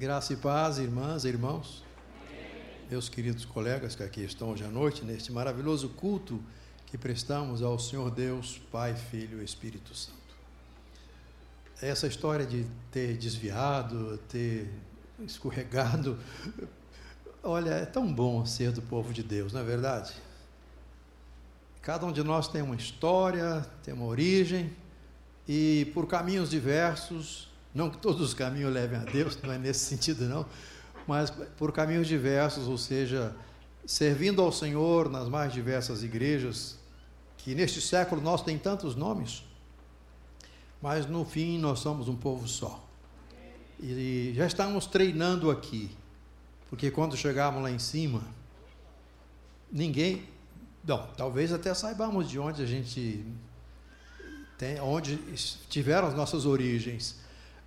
[0.00, 1.84] Graça e paz, irmãs e irmãos,
[2.90, 6.42] meus queridos colegas que aqui estão hoje à noite, neste maravilhoso culto
[6.86, 10.16] que prestamos ao Senhor Deus, Pai, Filho e Espírito Santo.
[11.82, 14.72] Essa história de ter desviado, ter
[15.18, 16.18] escorregado,
[17.42, 20.14] olha, é tão bom ser do povo de Deus, não é verdade?
[21.82, 24.74] Cada um de nós tem uma história, tem uma origem,
[25.46, 29.84] e por caminhos diversos, não que todos os caminhos levem a Deus, não é nesse
[29.84, 30.46] sentido não,
[31.06, 33.34] mas por caminhos diversos, ou seja,
[33.86, 36.78] servindo ao Senhor nas mais diversas igrejas,
[37.36, 39.42] que neste século nós tem tantos nomes,
[40.80, 42.86] mas no fim nós somos um povo só.
[43.80, 45.90] E já estamos treinando aqui,
[46.68, 48.22] porque quando chegarmos lá em cima,
[49.72, 50.28] ninguém,
[50.84, 53.24] não, talvez até saibamos de onde a gente
[54.58, 55.16] tem, onde
[55.70, 57.16] tiveram as nossas origens,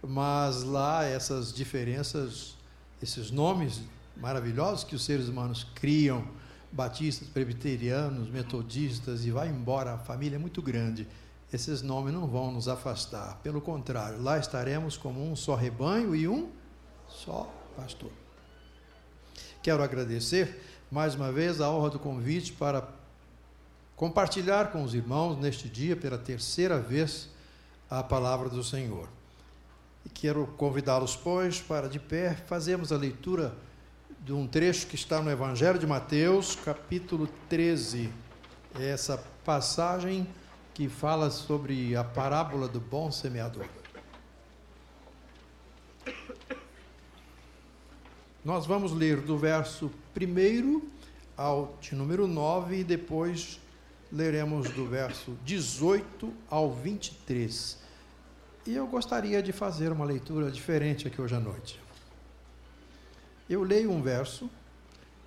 [0.05, 2.55] mas lá essas diferenças,
[3.01, 3.81] esses nomes
[4.17, 6.27] maravilhosos que os seres humanos criam,
[6.71, 11.07] batistas, presbiterianos, metodistas, e vai embora, a família é muito grande.
[11.51, 16.27] Esses nomes não vão nos afastar, pelo contrário, lá estaremos como um só rebanho e
[16.27, 16.49] um
[17.07, 18.11] só pastor.
[19.61, 22.87] Quero agradecer mais uma vez a honra do convite para
[23.95, 27.29] compartilhar com os irmãos neste dia, pela terceira vez,
[27.89, 29.07] a palavra do Senhor.
[30.05, 33.55] E quero convidá-los, pois, para de pé fazermos a leitura
[34.19, 38.09] de um trecho que está no Evangelho de Mateus, capítulo 13.
[38.79, 40.27] É essa passagem
[40.73, 43.65] que fala sobre a parábola do bom semeador.
[48.43, 50.81] Nós vamos ler do verso 1
[51.37, 53.59] ao de número 9 e depois
[54.11, 57.82] leremos do verso 18 ao 23.
[58.65, 61.79] E eu gostaria de fazer uma leitura diferente aqui hoje à noite.
[63.49, 64.49] Eu leio um verso,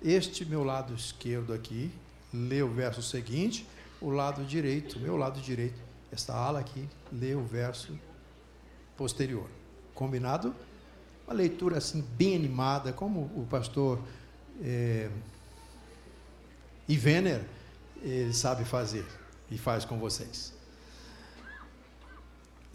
[0.01, 1.91] este meu lado esquerdo aqui,
[2.33, 3.67] lê o verso seguinte,
[4.01, 5.79] o lado direito, meu lado direito,
[6.11, 7.97] esta ala aqui, lê o verso
[8.95, 9.47] posterior.
[9.93, 10.55] Combinado?
[11.27, 13.99] Uma leitura assim bem animada, como o pastor
[14.63, 15.11] é,
[16.87, 17.45] Ivener
[18.01, 19.05] ele sabe fazer
[19.51, 20.56] e faz com vocês.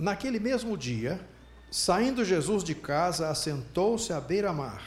[0.02, 1.20] Naquele mesmo dia,
[1.70, 4.82] saindo Jesus de casa, assentou-se à beira-mar.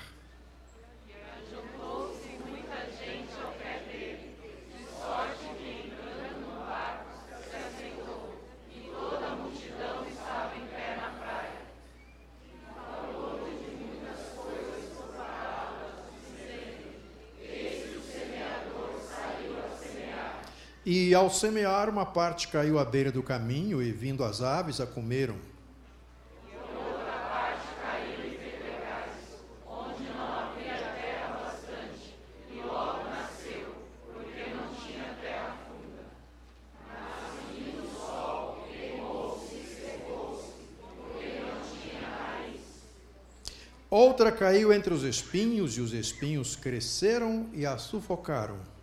[21.16, 25.36] Ao semear, uma parte caiu à beira do caminho, e vindo as aves, a comeram.
[43.90, 48.75] Outra caiu entre os espinhos, e os espinhos cresceram e a sufocaram.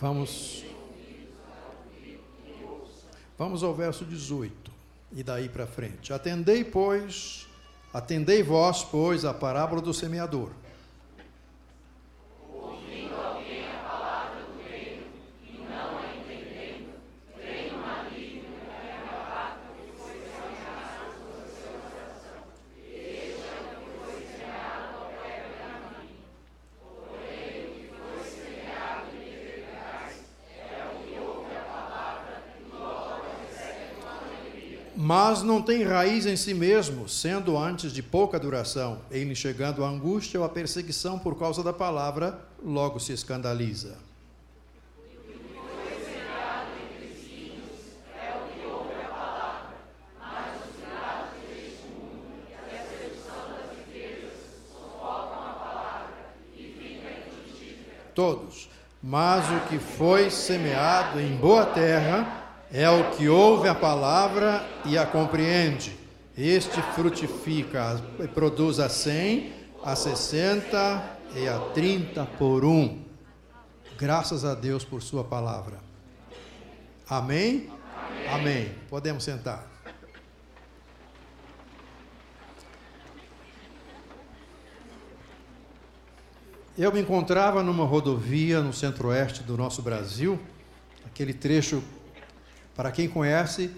[0.00, 0.64] Vamos.
[3.36, 4.70] Vamos ao verso 18
[5.12, 6.12] e daí para frente.
[6.12, 7.48] Atendei, pois,
[7.92, 10.52] atendei vós, pois, a parábola do semeador.
[35.08, 39.02] mas não tem raiz em si mesmo, sendo antes de pouca duração.
[39.10, 43.98] Ele chegando à angústia ou à perseguição por causa da palavra, logo se escandaliza.
[58.14, 58.70] Todos.
[59.02, 62.37] Mas o que foi semeado em boa terra
[62.70, 65.96] é o que ouve a palavra e a compreende.
[66.36, 73.02] Este frutifica, e produz a cem, a sessenta e a trinta por um.
[73.96, 75.78] Graças a Deus por sua palavra.
[77.08, 77.70] Amém?
[78.28, 78.28] Amém.
[78.28, 78.74] Amém.
[78.90, 79.66] Podemos sentar.
[86.76, 90.38] Eu me encontrava numa rodovia no centro-oeste do nosso Brasil,
[91.04, 91.82] aquele trecho
[92.78, 93.72] para quem conhece,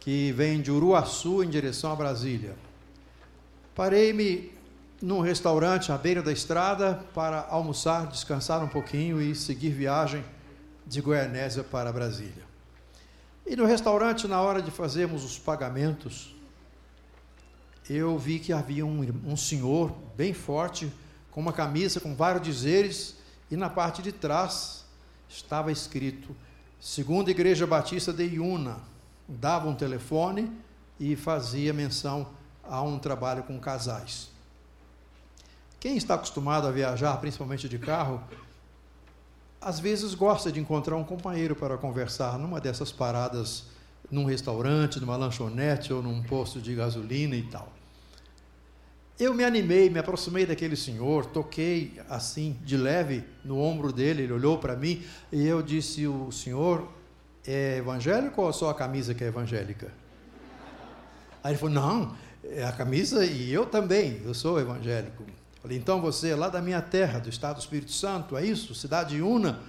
[0.00, 2.56] que vem de Uruaçu em direção a Brasília.
[3.76, 4.52] Parei-me
[5.00, 10.24] num restaurante à beira da estrada para almoçar, descansar um pouquinho e seguir viagem
[10.84, 12.42] de Goianésia para Brasília.
[13.46, 16.34] E no restaurante, na hora de fazermos os pagamentos,
[17.88, 20.92] eu vi que havia um, um senhor bem forte,
[21.30, 23.14] com uma camisa com vários dizeres,
[23.48, 24.84] e na parte de trás
[25.28, 26.34] estava escrito:
[26.80, 28.78] Segunda Igreja Batista de Iuna.
[29.28, 30.50] Dava um telefone
[30.98, 32.28] e fazia menção
[32.64, 34.30] a um trabalho com casais.
[35.78, 38.22] Quem está acostumado a viajar, principalmente de carro,
[39.60, 43.66] às vezes gosta de encontrar um companheiro para conversar numa dessas paradas,
[44.10, 47.70] num restaurante, numa lanchonete ou num posto de gasolina e tal.
[49.20, 54.32] Eu me animei, me aproximei daquele senhor, toquei assim, de leve, no ombro dele, ele
[54.32, 56.90] olhou para mim e eu disse: O senhor
[57.46, 59.92] é evangélico ou só a camisa que é evangélica?
[61.44, 65.22] Aí ele falou: Não, é a camisa e eu também, eu sou evangélico.
[65.60, 68.74] Falei: Então você é lá da minha terra, do estado do Espírito Santo, é isso?
[68.74, 69.60] Cidade Una?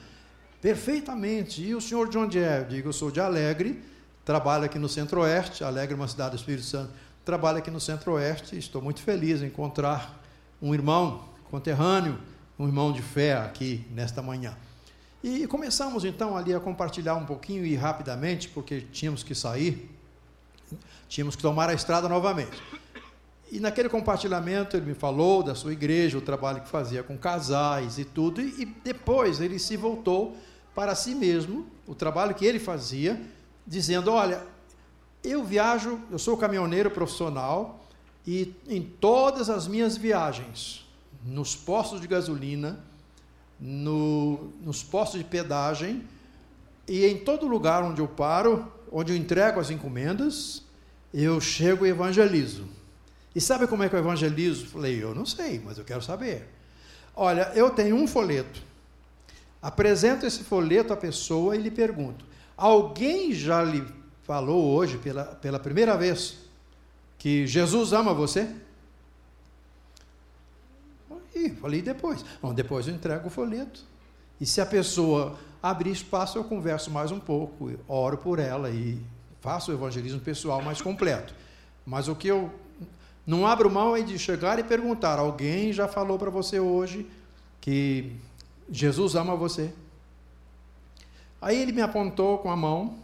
[0.61, 1.61] Perfeitamente.
[1.61, 2.59] E o senhor de onde é?
[2.59, 3.83] Eu digo: Eu sou de Alegre,
[4.23, 5.61] trabalho aqui no Centro-Oeste.
[5.61, 8.57] Alegre é uma cidade do Espírito Santo trabalho aqui no Centro-Oeste.
[8.57, 10.21] Estou muito feliz em encontrar
[10.61, 12.19] um irmão conterrâneo,
[12.59, 14.53] um irmão de fé aqui nesta manhã.
[15.23, 19.89] E começamos então ali a compartilhar um pouquinho e rapidamente, porque tínhamos que sair,
[21.07, 22.61] tínhamos que tomar a estrada novamente.
[23.49, 27.97] E naquele compartilhamento ele me falou da sua igreja, o trabalho que fazia com casais
[27.97, 30.35] e tudo, e, depois ele se voltou
[30.75, 33.21] para si mesmo, o trabalho que ele fazia,
[33.65, 34.41] dizendo: Olha,
[35.23, 37.85] eu viajo, eu sou caminhoneiro profissional
[38.25, 40.85] e em todas as minhas viagens,
[41.23, 42.79] nos postos de gasolina,
[43.59, 46.03] no, nos postos de pedagem
[46.87, 50.63] e em todo lugar onde eu paro, onde eu entrego as encomendas,
[51.13, 52.65] eu chego e evangelizo.
[53.35, 54.65] E sabe como é que eu evangelizo?
[54.67, 56.47] Falei, eu não sei, mas eu quero saber.
[57.15, 58.61] Olha, eu tenho um folheto.
[59.61, 62.25] Apresento esse folheto à pessoa e lhe pergunto:
[62.57, 63.85] alguém já lhe
[64.23, 66.37] falou hoje pela, pela primeira vez
[67.17, 68.53] que Jesus ama você?
[71.35, 72.23] E falei depois.
[72.41, 73.83] Bom, depois eu entrego o folheto.
[74.39, 78.99] E se a pessoa abrir espaço, eu converso mais um pouco, oro por ela e
[79.39, 81.33] faço o evangelismo pessoal mais completo.
[81.85, 82.51] Mas o que eu
[83.25, 87.09] não abro mão é de chegar e perguntar: alguém já falou para você hoje
[87.59, 88.15] que
[88.69, 89.71] Jesus ama você?
[91.41, 92.97] Aí ele me apontou com a mão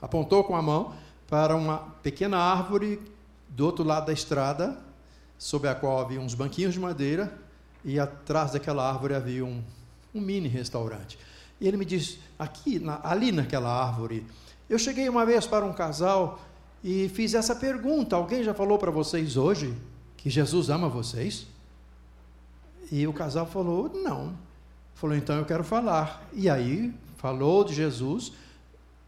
[0.00, 0.94] apontou com a mão
[1.28, 3.00] para uma pequena árvore
[3.48, 4.78] do outro lado da estrada,
[5.38, 7.32] sob a qual havia uns banquinhos de madeira,
[7.84, 9.62] e atrás daquela árvore havia um,
[10.14, 11.18] um mini restaurante.
[11.60, 14.26] E ele me disse: aqui, na, ali naquela árvore,
[14.68, 16.40] eu cheguei uma vez para um casal
[16.82, 19.74] e fiz essa pergunta: alguém já falou para vocês hoje
[20.16, 21.46] que Jesus ama vocês?
[22.90, 24.34] E o casal falou: não.
[24.94, 26.26] Falou: então eu quero falar.
[26.32, 28.32] E aí falou de Jesus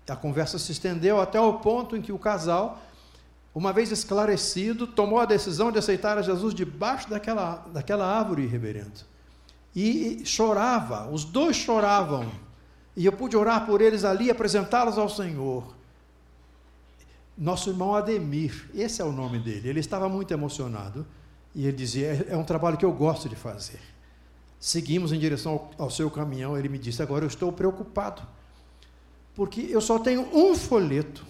[0.09, 2.83] a conversa se estendeu até o ponto em que o casal,
[3.55, 9.01] uma vez esclarecido, tomou a decisão de aceitar a Jesus debaixo daquela, daquela árvore, reverendo.
[9.75, 12.31] E chorava, os dois choravam.
[12.97, 15.75] E eu pude orar por eles ali, apresentá-los ao Senhor.
[17.39, 21.07] Nosso irmão Ademir, esse é o nome dele, ele estava muito emocionado.
[21.55, 23.81] E ele dizia: É, é um trabalho que eu gosto de fazer.
[24.59, 26.57] Seguimos em direção ao, ao seu caminhão.
[26.57, 28.23] Ele me disse: Agora eu estou preocupado
[29.35, 31.25] porque eu só tenho um folheto.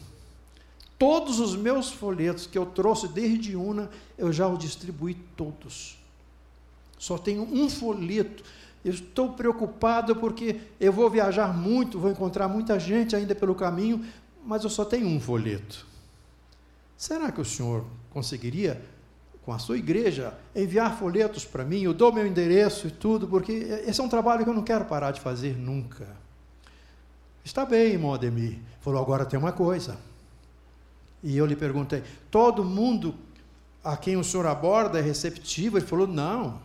[0.98, 5.98] Todos os meus folhetos que eu trouxe desde Una, eu já os distribuí todos.
[6.98, 8.44] Só tenho um folheto.
[8.84, 14.04] Eu estou preocupado porque eu vou viajar muito, vou encontrar muita gente ainda pelo caminho,
[14.44, 15.86] mas eu só tenho um folheto.
[16.96, 18.80] Será que o senhor conseguiria,
[19.44, 21.82] com a sua igreja, enviar folhetos para mim?
[21.82, 23.52] Eu dou meu endereço e tudo, porque
[23.84, 26.21] esse é um trabalho que eu não quero parar de fazer nunca.
[27.44, 28.58] Está bem, irmão Ademir.
[28.80, 29.98] Falou, agora tem uma coisa.
[31.22, 33.14] E eu lhe perguntei, todo mundo
[33.82, 35.78] a quem o senhor aborda é receptivo?
[35.78, 36.60] Ele falou, não.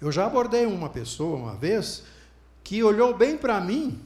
[0.00, 2.04] Eu já abordei uma pessoa uma vez
[2.62, 4.00] que olhou bem para mim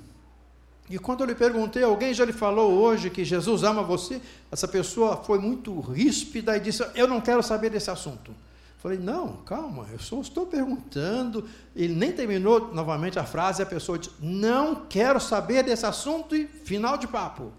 [0.91, 4.23] e quando eu lhe perguntei, alguém já lhe falou hoje que Jesus ama você?
[4.51, 8.35] Essa pessoa foi muito ríspida e disse: Eu não quero saber desse assunto.
[8.79, 11.49] Falei, não, calma, eu só estou perguntando.
[11.75, 16.47] Ele nem terminou novamente a frase, a pessoa disse, não quero saber desse assunto e
[16.47, 17.53] final de papo.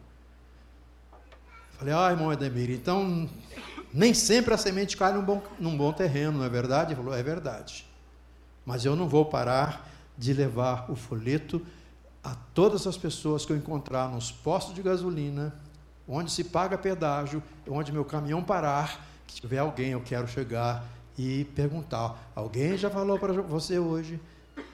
[1.78, 3.30] Falei, ah, irmão Edemir, então
[3.94, 6.94] nem sempre a semente cai num bom, num bom terreno, não é verdade?
[6.94, 7.86] Ele falou, é verdade.
[8.66, 11.66] mas eu não vou parar de levar o folheto
[12.24, 15.54] a todas as pessoas que eu encontrar nos postos de gasolina,
[16.08, 20.84] onde se paga pedágio, onde meu caminhão parar, que tiver alguém, eu quero chegar
[21.20, 24.22] e perguntar: alguém já falou para você hoje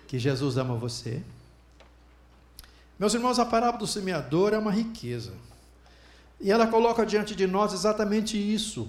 [0.07, 1.23] que Jesus ama você?
[2.99, 5.33] Meus irmãos, a parábola do semeador é uma riqueza.
[6.39, 8.87] E ela coloca diante de nós exatamente isso: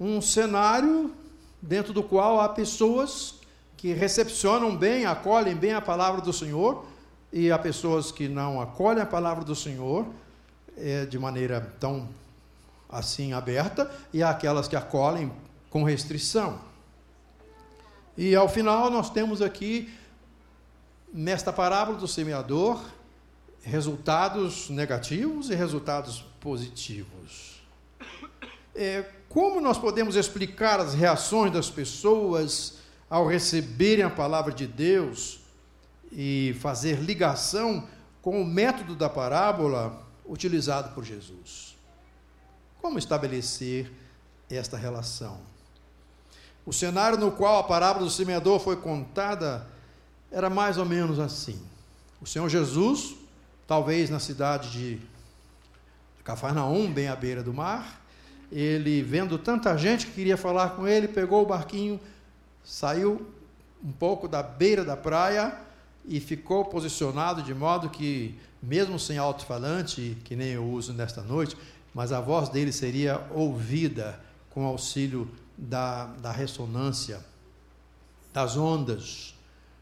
[0.00, 1.14] um cenário
[1.62, 3.36] dentro do qual há pessoas
[3.76, 6.84] que recepcionam bem, acolhem bem a palavra do Senhor,
[7.32, 10.04] e há pessoas que não acolhem a palavra do Senhor
[10.76, 12.08] é, de maneira tão
[12.88, 15.30] assim aberta, e há aquelas que acolhem
[15.76, 16.58] com restrição.
[18.16, 19.92] E ao final nós temos aqui,
[21.12, 22.82] nesta parábola do semeador,
[23.60, 27.60] resultados negativos e resultados positivos.
[28.74, 32.78] É, como nós podemos explicar as reações das pessoas
[33.10, 35.40] ao receberem a palavra de Deus
[36.10, 37.86] e fazer ligação
[38.22, 41.76] com o método da parábola utilizado por Jesus?
[42.80, 43.92] Como estabelecer
[44.48, 45.54] esta relação?
[46.66, 49.64] O cenário no qual a parábola do semeador foi contada
[50.32, 51.60] era mais ou menos assim.
[52.20, 53.14] O Senhor Jesus,
[53.68, 55.00] talvez na cidade de
[56.24, 58.04] Cafarnaum, bem à beira do mar,
[58.50, 62.00] ele, vendo tanta gente que queria falar com ele, pegou o barquinho,
[62.64, 63.30] saiu
[63.82, 65.56] um pouco da beira da praia
[66.04, 71.56] e ficou posicionado de modo que, mesmo sem alto-falante, que nem eu uso nesta noite,
[71.94, 74.18] mas a voz dele seria ouvida
[74.50, 77.24] com auxílio da, da ressonância,
[78.32, 79.34] das ondas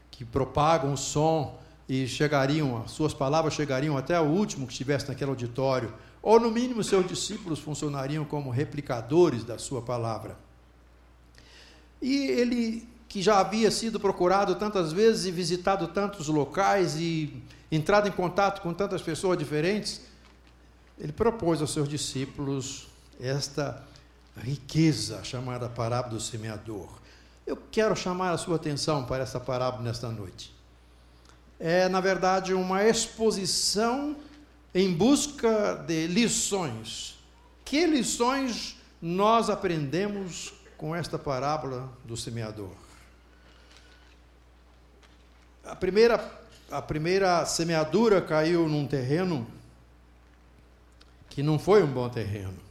[0.09, 5.07] que propagam o som e chegariam, as suas palavras chegariam até o último que estivesse
[5.07, 10.35] naquele auditório ou no mínimo seus discípulos funcionariam como replicadores da sua palavra.
[12.01, 18.07] E ele, que já havia sido procurado tantas vezes e visitado tantos locais e entrado
[18.07, 20.01] em contato com tantas pessoas diferentes,
[20.97, 22.87] ele propôs aos seus discípulos
[23.19, 23.83] esta
[24.37, 26.89] riqueza chamada parábola do semeador.
[27.45, 30.53] Eu quero chamar a sua atenção para essa parábola nesta noite.
[31.59, 34.15] É, na verdade, uma exposição
[34.73, 37.17] em busca de lições.
[37.63, 42.71] Que lições nós aprendemos com esta parábola do semeador?
[45.63, 46.31] A primeira,
[46.69, 49.47] a primeira semeadura caiu num terreno
[51.29, 52.64] que não foi um bom terreno.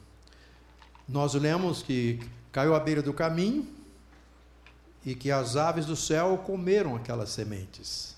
[1.09, 2.21] Nós lemos que
[2.51, 3.67] caiu à beira do caminho
[5.05, 8.17] e que as aves do céu comeram aquelas sementes.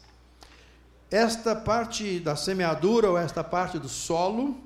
[1.10, 4.56] Esta parte da semeadura ou esta parte do solo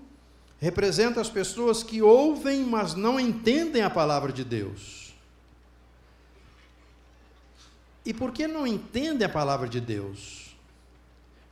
[0.58, 5.14] representa as pessoas que ouvem, mas não entendem a palavra de Deus.
[8.04, 10.54] E por que não entendem a palavra de Deus?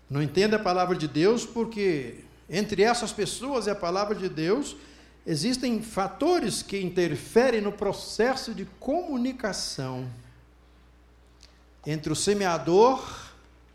[0.08, 4.74] Não entendem a palavra de Deus porque entre essas pessoas e a palavra de Deus
[5.28, 10.08] existem fatores que interferem no processo de comunicação
[11.86, 13.28] entre o semeador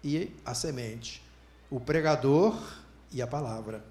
[0.04, 1.22] e a semente,
[1.70, 2.60] o pregador
[3.12, 3.86] e a palavra.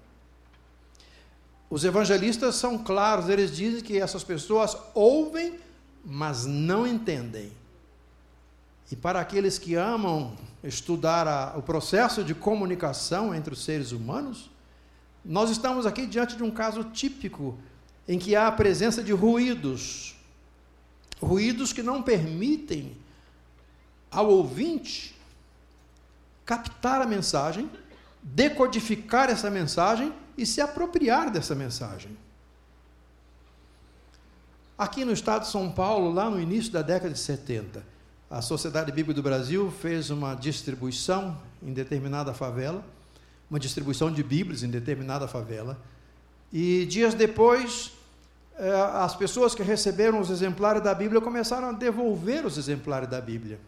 [1.69, 5.57] Os evangelistas são claros, eles dizem que essas pessoas ouvem,
[6.03, 7.49] mas não entendem.
[8.91, 14.51] E para aqueles que amam estudar a, o processo de comunicação entre os seres humanos,
[15.23, 17.57] nós estamos aqui diante de um caso típico
[18.07, 20.15] em que há a presença de ruídos,
[21.21, 22.97] ruídos que não permitem
[24.11, 25.15] ao ouvinte
[26.45, 27.69] captar a mensagem,
[28.21, 32.17] decodificar essa mensagem e se apropriar dessa mensagem.
[34.77, 37.85] Aqui no estado de São Paulo, lá no início da década de 70,
[38.29, 42.83] a Sociedade Bíblica do Brasil fez uma distribuição em determinada favela,
[43.53, 45.79] uma distribuição de Bíblias em determinada favela,
[46.51, 47.93] e dias depois,
[48.57, 53.21] eh, as pessoas que receberam os exemplares da Bíblia começaram a devolver os exemplares da
[53.21, 53.59] Bíblia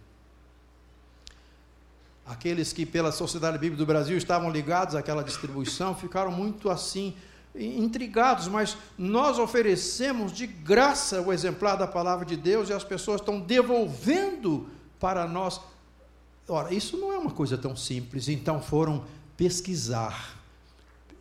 [2.26, 7.14] aqueles que pela Sociedade Bíblica do Brasil estavam ligados àquela distribuição ficaram muito assim
[7.58, 13.22] intrigados, mas nós oferecemos de graça o exemplar da palavra de Deus e as pessoas
[13.22, 14.68] estão devolvendo
[15.00, 15.62] para nós.
[16.50, 19.06] Ora, isso não é uma coisa tão simples, então foram
[19.38, 20.38] pesquisar,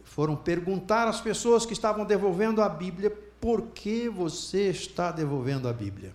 [0.04, 5.73] foram perguntar às pessoas que estavam devolvendo a Bíblia por que você está devolvendo a
[5.73, 6.14] Bíblia.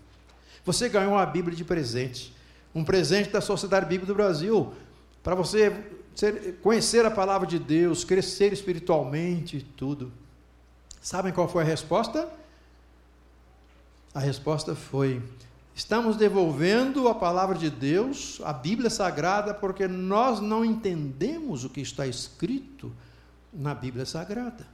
[0.65, 2.33] Você ganhou a Bíblia de presente
[2.73, 4.73] um presente da Sociedade Bíblica do Brasil,
[5.23, 5.71] para você
[6.61, 10.11] conhecer a palavra de Deus, crescer espiritualmente e tudo.
[11.01, 12.29] Sabem qual foi a resposta?
[14.13, 15.21] A resposta foi:
[15.79, 21.79] Estamos devolvendo a palavra de Deus, a Bíblia Sagrada, porque nós não entendemos o que
[21.79, 22.91] está escrito
[23.53, 24.67] na Bíblia Sagrada.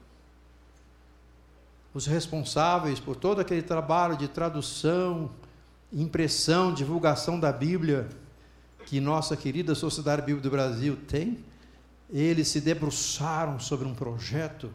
[1.93, 5.29] Os responsáveis por todo aquele trabalho de tradução,
[5.93, 8.09] impressão, divulgação da Bíblia
[8.88, 11.38] que nossa querida Sociedade Bíblica do Brasil tem,
[12.09, 14.74] eles se debruçaram sobre um projeto,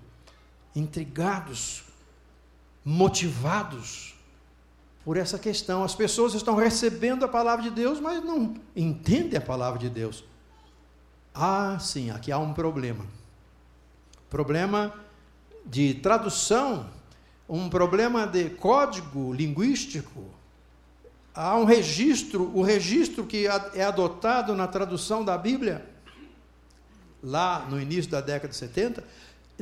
[0.76, 1.82] intrigados,
[2.84, 4.14] motivados
[5.04, 5.83] por essa questão.
[5.83, 10.25] As pessoas estão recebendo a palavra de Deus, mas não entendem a palavra de Deus.
[11.35, 13.07] Ah, sim, aqui há um problema.
[14.28, 14.95] Problema
[15.64, 16.88] de tradução,
[17.49, 20.25] um problema de código linguístico.
[21.35, 25.88] Há um registro, o registro que é adotado na tradução da Bíblia,
[27.23, 29.04] lá no início da década de 70,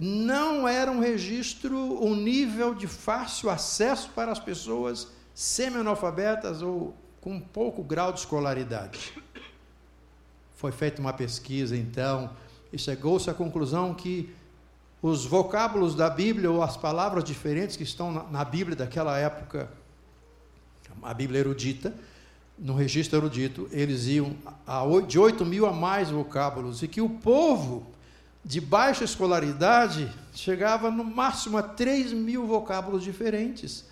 [0.00, 7.38] não era um registro, um nível de fácil acesso para as pessoas semi-analfabetas ou com
[7.38, 9.12] pouco grau de escolaridade.
[10.56, 12.30] Foi feita uma pesquisa, então,
[12.72, 14.34] e chegou-se à conclusão que
[15.00, 19.70] os vocábulos da Bíblia, ou as palavras diferentes que estão na Bíblia daquela época,
[21.00, 21.94] a Bíblia erudita,
[22.58, 24.34] no registro erudito, eles iam
[25.06, 27.86] de 8 mil a mais vocábulos, e que o povo
[28.44, 33.86] de baixa escolaridade chegava no máximo a 3 mil vocábulos diferentes.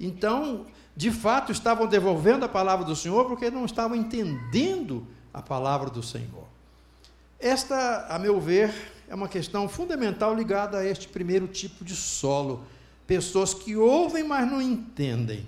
[0.00, 0.64] Então,
[0.96, 6.02] de fato, estavam devolvendo a palavra do Senhor porque não estavam entendendo a palavra do
[6.02, 6.48] Senhor.
[7.38, 8.74] Esta, a meu ver,
[9.08, 12.64] é uma questão fundamental ligada a este primeiro tipo de solo.
[13.06, 15.46] Pessoas que ouvem, mas não entendem.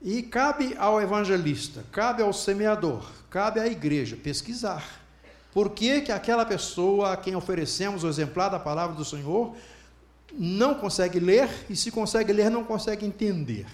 [0.00, 4.84] E cabe ao evangelista, cabe ao semeador, cabe à igreja pesquisar.
[5.52, 9.54] Por que, que aquela pessoa a quem oferecemos o exemplar da palavra do Senhor
[10.38, 13.66] não consegue ler e, se consegue ler, não consegue entender.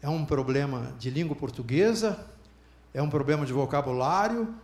[0.00, 2.26] É um problema de língua portuguesa,
[2.94, 4.54] é um problema de vocabulário,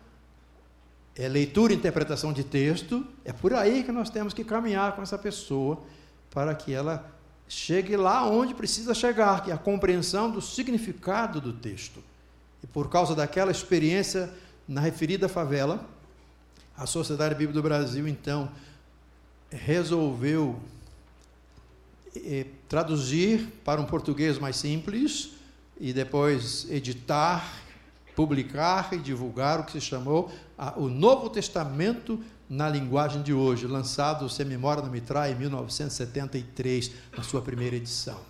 [1.15, 3.07] é leitura e interpretação de texto.
[3.25, 5.83] É por aí que nós temos que caminhar com essa pessoa
[6.31, 7.11] para que ela
[7.49, 12.03] chegue lá onde precisa chegar, que é a compreensão do significado do texto.
[12.63, 14.33] E por causa daquela experiência
[14.67, 15.85] na referida favela,
[16.77, 18.51] a Sociedade Bíblica do Brasil, então,
[19.51, 20.59] resolveu
[22.69, 25.31] traduzir para um português mais simples
[25.81, 27.45] e depois editar,
[28.15, 33.67] publicar e divulgar o que se chamou a, o Novo Testamento na linguagem de hoje,
[33.67, 38.21] lançado, se memória não me trai, em 1973, na sua primeira edição.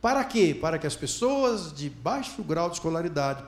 [0.00, 0.56] Para quê?
[0.58, 3.44] Para que as pessoas de baixo grau de escolaridade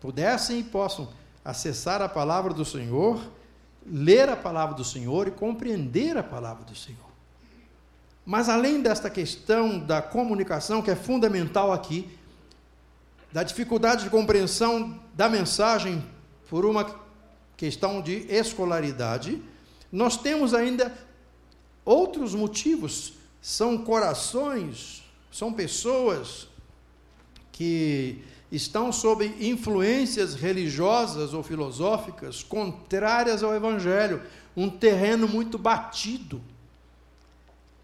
[0.00, 1.08] pudessem e possam
[1.44, 3.20] acessar a palavra do Senhor,
[3.86, 7.09] ler a palavra do Senhor e compreender a palavra do Senhor.
[8.24, 12.08] Mas além desta questão da comunicação, que é fundamental aqui,
[13.32, 16.04] da dificuldade de compreensão da mensagem
[16.48, 16.98] por uma
[17.56, 19.40] questão de escolaridade,
[19.90, 20.92] nós temos ainda
[21.84, 23.14] outros motivos.
[23.40, 26.48] São corações, são pessoas
[27.52, 34.22] que estão sob influências religiosas ou filosóficas contrárias ao Evangelho,
[34.56, 36.42] um terreno muito batido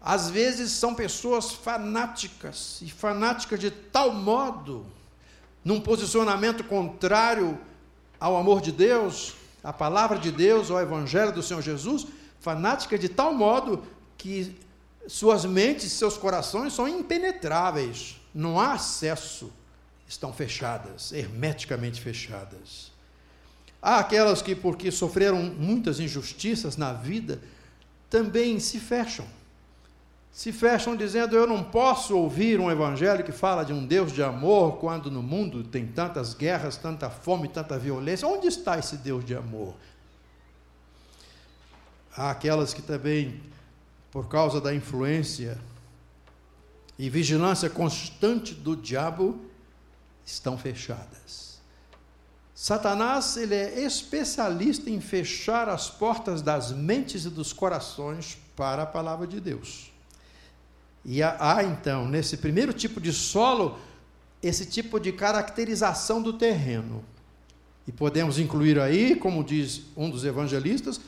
[0.07, 4.85] às vezes são pessoas fanáticas, e fanáticas de tal modo,
[5.65, 7.59] num posicionamento contrário
[8.17, 12.07] ao amor de Deus, à palavra de Deus, ao Evangelho do Senhor Jesus,
[12.39, 13.83] fanáticas de tal modo
[14.17, 14.55] que
[15.09, 19.51] suas mentes, seus corações são impenetráveis, não há acesso,
[20.07, 22.93] estão fechadas, hermeticamente fechadas.
[23.81, 27.41] Há aquelas que, porque sofreram muitas injustiças na vida,
[28.09, 29.35] também se fecham
[30.37, 34.21] se fecham dizendo: Eu não posso ouvir um evangelho que fala de um Deus de
[34.21, 38.27] amor quando no mundo tem tantas guerras, tanta fome, tanta violência.
[38.27, 39.73] Onde está esse Deus de amor?
[42.15, 43.41] Há aquelas que também,
[44.11, 45.57] por causa da influência
[46.99, 49.41] e vigilância constante do diabo,
[50.23, 51.59] estão fechadas.
[52.53, 58.85] Satanás ele é especialista em fechar as portas das mentes e dos corações para a
[58.85, 59.96] palavra de Deus.
[61.09, 63.79] E há, então, nesse primeiro tipo de solo,
[64.43, 67.01] esse tipo de caracterização do terreno.
[67.87, 70.99] E podemos incluir aí, como diz um dos evangelistas,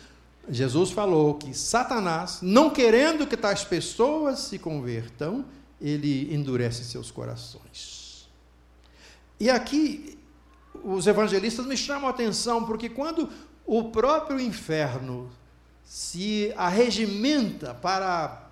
[0.49, 5.43] Jesus falou que Satanás, não querendo que tais pessoas se convertam,
[5.81, 8.29] ele endurece seus corações.
[9.37, 10.17] E aqui
[10.81, 13.29] os evangelistas me chamam a atenção, porque quando
[13.65, 15.29] o próprio inferno
[15.83, 18.48] se arregimenta para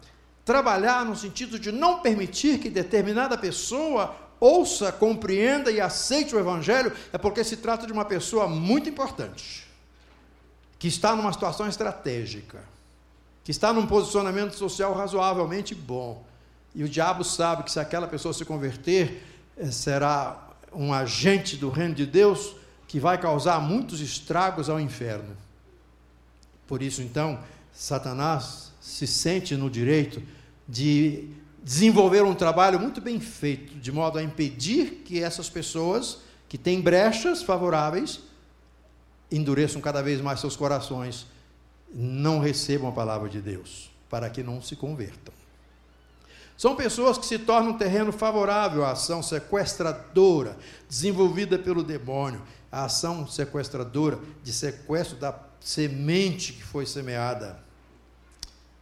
[0.48, 6.94] trabalhar no sentido de não permitir que determinada pessoa ouça, compreenda e aceite o Evangelho,
[7.12, 9.68] é porque se trata de uma pessoa muito importante,
[10.80, 12.64] que está numa situação estratégica,
[13.44, 16.24] que está num posicionamento social razoavelmente bom.
[16.74, 19.22] E o diabo sabe que se aquela pessoa se converter,
[19.58, 22.56] eh, será um agente do reino de Deus
[22.88, 25.36] que vai causar muitos estragos ao inferno.
[26.66, 27.38] Por isso, então,
[27.74, 30.37] Satanás se sente no direito
[30.68, 31.30] de
[31.64, 36.82] desenvolver um trabalho muito bem feito, de modo a impedir que essas pessoas que têm
[36.82, 38.22] brechas favoráveis
[39.32, 41.28] endureçam cada vez mais seus corações,
[41.94, 45.34] não recebam a palavra de Deus, para que não se convertam.
[46.58, 50.58] São pessoas que se tornam um terreno favorável à ação sequestradora
[50.90, 57.60] desenvolvida pelo demônio, a ação sequestradora de sequestro da semente que foi semeada.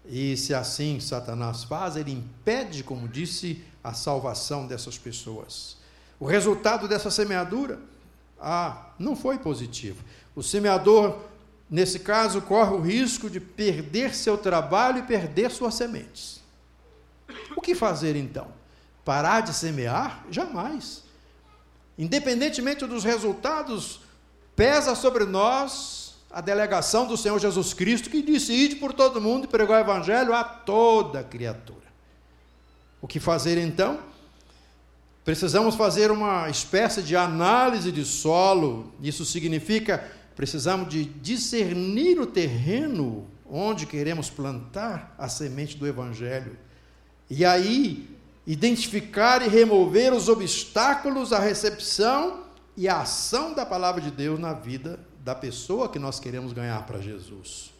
[0.07, 5.77] E se assim Satanás faz, ele impede, como disse, a salvação dessas pessoas.
[6.19, 7.79] O resultado dessa semeadura
[8.39, 10.03] ah, não foi positivo.
[10.35, 11.17] O semeador,
[11.69, 16.41] nesse caso, corre o risco de perder seu trabalho e perder suas sementes.
[17.55, 18.47] O que fazer então?
[19.03, 20.25] Parar de semear?
[20.29, 21.03] Jamais.
[21.97, 24.01] Independentemente dos resultados,
[24.55, 26.04] pesa sobre nós
[26.36, 29.86] a delegação do Senhor Jesus Cristo, que disse: Ide por todo mundo e pregar o
[29.86, 31.86] Evangelho a toda criatura.
[33.02, 34.02] O que fazer então?
[35.24, 38.91] Precisamos fazer uma espécie de análise de solo.
[39.02, 46.58] Isso significa precisamos de discernir o terreno onde queremos plantar a semente do Evangelho.
[47.30, 48.10] E aí,
[48.45, 52.43] identificar e remover os obstáculos à recepção
[52.76, 56.85] e à ação da palavra de Deus na vida da pessoa que nós queremos ganhar
[56.85, 57.71] para Jesus.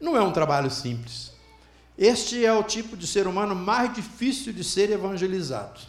[0.00, 1.32] Não é um trabalho simples.
[1.98, 5.80] Este é o tipo de ser humano mais difícil de ser evangelizado.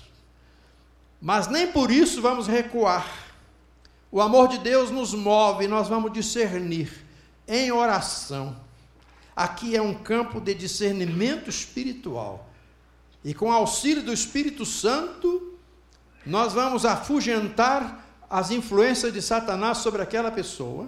[1.22, 3.08] Mas nem por isso vamos recuar.
[4.12, 6.91] O amor de Deus nos move nós vamos discernir
[7.48, 8.58] em oração.
[9.36, 12.50] Aqui é um campo de discernimento espiritual.
[13.24, 15.54] E com auxílio do Espírito Santo,
[16.26, 20.88] nós vamos afugentar as influências de Satanás sobre aquela pessoa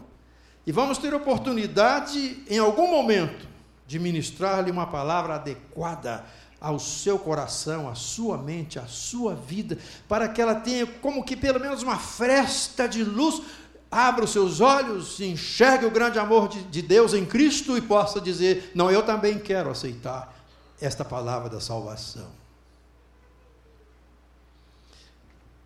[0.66, 3.48] e vamos ter oportunidade, em algum momento,
[3.88, 6.24] de ministrar-lhe uma palavra adequada
[6.60, 11.36] ao seu coração, à sua mente, à sua vida, para que ela tenha como que
[11.36, 13.42] pelo menos uma fresta de luz,
[13.90, 18.22] abra os seus olhos, enxergue o grande amor de, de Deus em Cristo e possa
[18.22, 20.34] dizer: Não, eu também quero aceitar
[20.80, 22.41] esta palavra da salvação.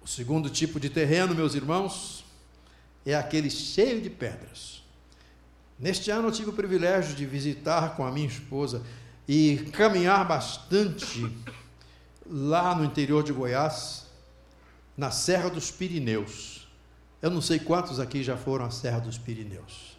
[0.05, 2.23] O segundo tipo de terreno, meus irmãos,
[3.03, 4.83] é aquele cheio de pedras.
[5.79, 8.83] Neste ano eu tive o privilégio de visitar com a minha esposa
[9.27, 11.27] e caminhar bastante
[12.23, 14.05] lá no interior de Goiás,
[14.95, 16.67] na Serra dos Pirineus.
[17.19, 19.97] Eu não sei quantos aqui já foram à Serra dos Pirineus.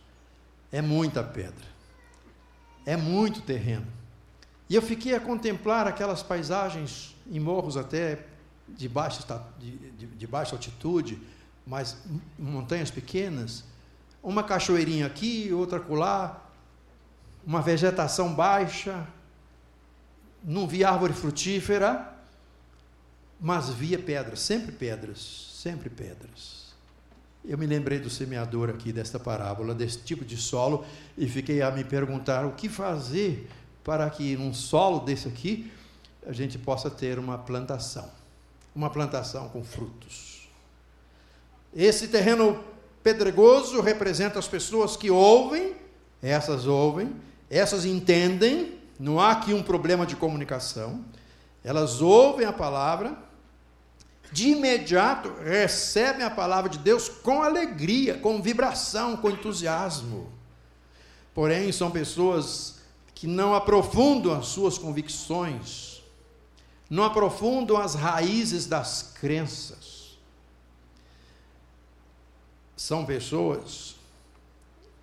[0.71, 1.67] É muita pedra.
[2.87, 3.89] É muito terreno.
[4.71, 8.36] E eu fiquei a contemplar aquelas paisagens em morros até
[8.69, 9.23] de baixa,
[9.59, 11.19] de, de, de baixa altitude,
[11.67, 11.97] mas
[12.39, 13.65] montanhas pequenas,
[14.23, 16.43] uma cachoeirinha aqui, outra acolá,
[17.45, 19.07] uma vegetação baixa,
[20.43, 22.13] não via árvore frutífera,
[23.41, 26.67] mas via pedras, sempre pedras, sempre pedras.
[27.45, 30.85] Eu me lembrei do semeador aqui desta parábola, desse tipo de solo,
[31.17, 33.49] e fiquei a me perguntar o que fazer
[33.85, 35.71] para que num solo desse aqui
[36.27, 38.11] a gente possa ter uma plantação
[38.77, 40.49] uma plantação com frutos.
[41.75, 42.63] Esse terreno
[43.03, 45.75] pedregoso representa as pessoas que ouvem,
[46.23, 47.17] essas ouvem,
[47.49, 51.03] essas entendem, não há aqui um problema de comunicação,
[51.65, 53.17] elas ouvem a palavra,
[54.31, 60.31] de imediato recebem a palavra de Deus com alegria, com vibração, com entusiasmo.
[61.33, 62.77] Porém, são pessoas
[63.15, 65.86] que não aprofundam as suas convicções,
[66.89, 70.17] não aprofundam as raízes das crenças.
[72.77, 73.97] São pessoas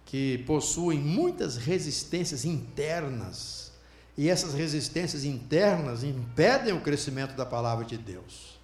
[0.06, 3.72] que possuem muitas resistências internas,
[4.16, 8.60] e essas resistências internas impedem o crescimento da palavra de Deus.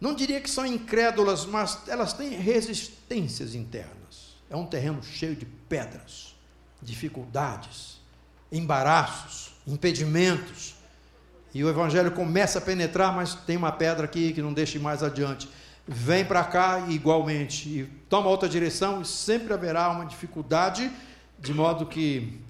[0.00, 4.36] Não diria que são incrédulas, mas elas têm resistências internas.
[4.48, 6.34] É um terreno cheio de pedras,
[6.82, 8.00] dificuldades,
[8.52, 10.74] embaraços, impedimentos
[11.52, 15.02] e o evangelho começa a penetrar, mas tem uma pedra aqui que não deixa mais
[15.02, 15.48] adiante.
[15.86, 20.90] Vem para cá igualmente, e toma outra direção, e sempre haverá uma dificuldade,
[21.38, 22.40] de modo que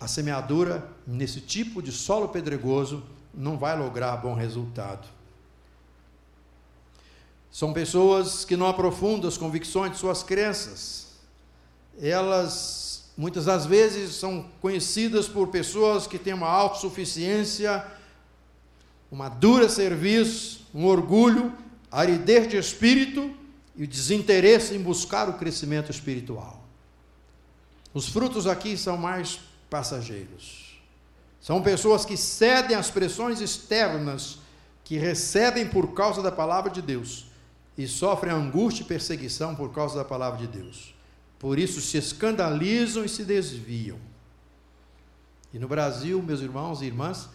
[0.00, 3.02] a semeadura, nesse tipo de solo pedregoso,
[3.34, 5.06] não vai lograr bom resultado.
[7.50, 11.08] São pessoas que não aprofundam as convicções de suas crenças.
[12.00, 17.84] Elas, muitas das vezes, são conhecidas por pessoas que têm uma autossuficiência,
[19.10, 21.52] uma dura serviço, um orgulho,
[21.90, 23.34] aridez de espírito
[23.74, 26.66] e o desinteresse em buscar o crescimento espiritual.
[27.94, 29.40] Os frutos aqui são mais
[29.70, 30.78] passageiros.
[31.40, 34.38] São pessoas que cedem às pressões externas
[34.84, 37.26] que recebem por causa da palavra de Deus
[37.76, 40.94] e sofrem angústia e perseguição por causa da palavra de Deus.
[41.38, 43.98] Por isso se escandalizam e se desviam.
[45.52, 47.28] E no Brasil, meus irmãos e irmãs,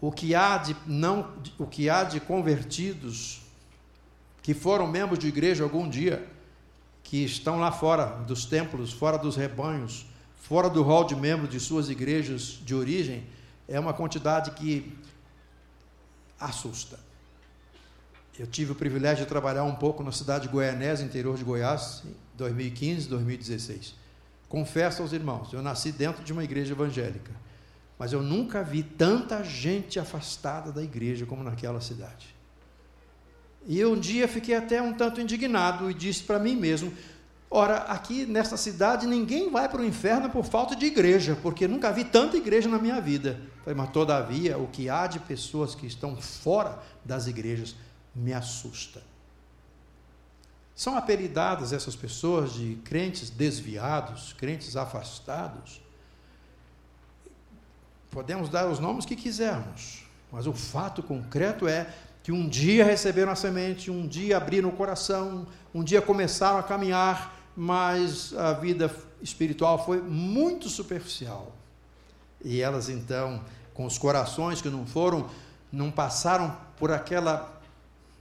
[0.00, 3.40] o que há de não, o que há de convertidos
[4.42, 6.24] que foram membros de igreja algum dia,
[7.02, 10.06] que estão lá fora dos templos, fora dos rebanhos,
[10.36, 13.24] fora do hall de membros de suas igrejas de origem,
[13.66, 14.96] é uma quantidade que
[16.38, 16.98] assusta.
[18.38, 22.02] Eu tive o privilégio de trabalhar um pouco na cidade de Goianésia, interior de Goiás,
[22.04, 23.94] em 2015, 2016.
[24.48, 27.32] Confesso aos irmãos, eu nasci dentro de uma igreja evangélica,
[27.98, 32.34] mas eu nunca vi tanta gente afastada da igreja como naquela cidade.
[33.66, 36.92] E eu um dia fiquei até um tanto indignado e disse para mim mesmo:
[37.50, 41.92] Ora, aqui nesta cidade ninguém vai para o inferno por falta de igreja, porque nunca
[41.92, 43.40] vi tanta igreja na minha vida.
[43.64, 47.74] Falei, mas todavia, o que há de pessoas que estão fora das igrejas
[48.14, 49.02] me assusta.
[50.74, 55.80] São apelidadas essas pessoas de crentes desviados, crentes afastados.
[58.10, 61.92] Podemos dar os nomes que quisermos, mas o fato concreto é
[62.22, 66.62] que um dia receberam a semente, um dia abriram o coração, um dia começaram a
[66.62, 71.54] caminhar, mas a vida espiritual foi muito superficial.
[72.44, 75.28] E elas então, com os corações que não foram,
[75.70, 77.60] não passaram por aquela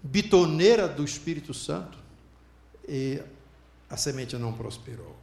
[0.04, 1.98] bitoneira do Espírito Santo,
[2.88, 3.22] e
[3.90, 5.16] a semente não prosperou.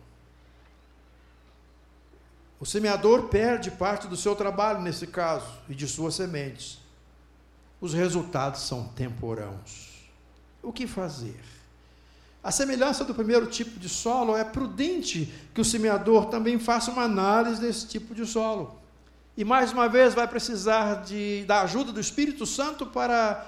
[2.62, 6.78] O semeador perde parte do seu trabalho nesse caso e de suas sementes.
[7.80, 10.08] Os resultados são temporãos.
[10.62, 11.40] O que fazer?
[12.40, 17.02] A semelhança do primeiro tipo de solo, é prudente que o semeador também faça uma
[17.02, 18.78] análise desse tipo de solo.
[19.36, 23.44] E mais uma vez vai precisar de, da ajuda do Espírito Santo para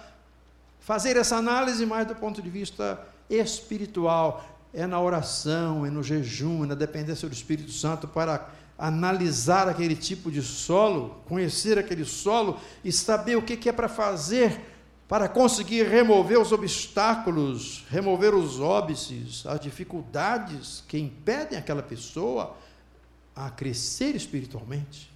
[0.81, 3.01] fazer essa análise mais do ponto de vista
[3.31, 4.45] espiritual.
[4.73, 8.51] É na oração, é no jejum, é na dependência do Espírito Santo para
[8.87, 14.61] analisar aquele tipo de solo, conhecer aquele solo e saber o que é para fazer
[15.07, 22.57] para conseguir remover os obstáculos, remover os óbices, as dificuldades que impedem aquela pessoa
[23.37, 25.13] a crescer espiritualmente.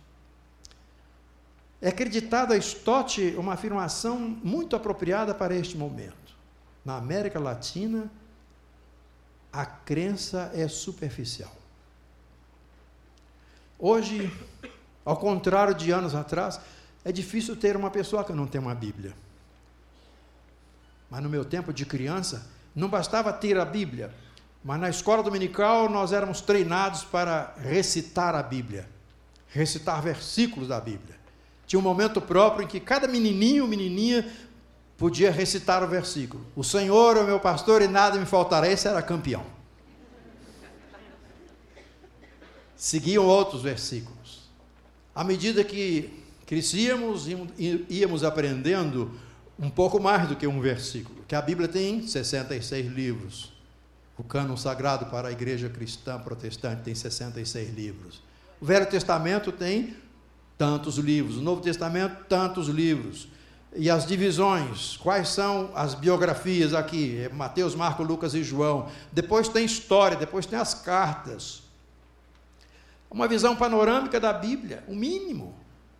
[1.81, 6.37] É acreditada a Stott uma afirmação muito apropriada para este momento.
[6.85, 8.11] Na América Latina,
[9.52, 11.57] a crença é superficial.
[13.78, 14.32] Hoje,
[15.04, 16.60] ao contrário de anos atrás,
[17.04, 19.14] é difícil ter uma pessoa que não tem uma Bíblia.
[21.08, 24.12] Mas no meu tempo de criança, não bastava ter a Bíblia,
[24.64, 28.88] mas na escola dominical nós éramos treinados para recitar a Bíblia,
[29.48, 31.16] recitar versículos da Bíblia.
[31.66, 34.26] Tinha um momento próprio em que cada menininho menininha
[34.96, 36.44] podia recitar o versículo.
[36.56, 38.66] O Senhor é o meu pastor e nada me faltará.
[38.68, 39.57] Esse era campeão.
[42.78, 44.48] Seguiam outros versículos.
[45.12, 47.26] À medida que crescíamos,
[47.90, 49.10] íamos aprendendo
[49.58, 53.52] um pouco mais do que um versículo, que a Bíblia tem 66 livros.
[54.16, 58.22] O cânon sagrado para a igreja cristã protestante tem 66 livros.
[58.60, 59.96] O Velho Testamento tem
[60.56, 63.26] tantos livros, o Novo Testamento, tantos livros.
[63.74, 67.18] E as divisões, quais são as biografias aqui?
[67.24, 68.88] É Mateus, Marcos, Lucas e João.
[69.12, 71.67] Depois tem história, depois tem as cartas.
[73.10, 75.54] Uma visão panorâmica da Bíblia, o mínimo.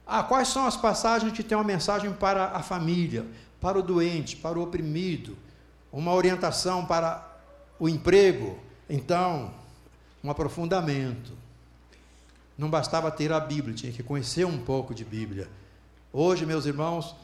[0.06, 3.26] Ah, quais são as passagens que têm uma mensagem para a família?
[3.60, 5.36] para o doente, para o oprimido,
[5.92, 7.26] uma orientação para
[7.78, 8.58] o emprego.
[8.88, 9.52] Então,
[10.22, 11.32] um aprofundamento.
[12.56, 15.48] Não bastava ter a Bíblia, tinha que conhecer um pouco de Bíblia.
[16.12, 17.14] Hoje, meus irmãos,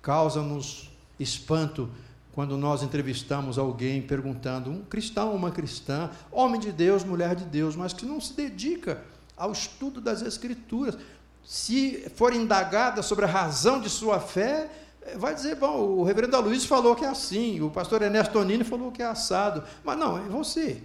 [0.00, 1.90] causa-nos espanto
[2.32, 7.74] quando nós entrevistamos alguém perguntando, um cristão, uma cristã, homem de Deus, mulher de Deus,
[7.74, 9.02] mas que não se dedica
[9.40, 10.98] ao estudo das Escrituras.
[11.42, 14.70] Se for indagada sobre a razão de sua fé,
[15.16, 18.92] vai dizer, bom, o reverendo Luiz falou que é assim, o pastor Ernesto Tonini falou
[18.92, 19.64] que é assado.
[19.82, 20.82] Mas não, é você.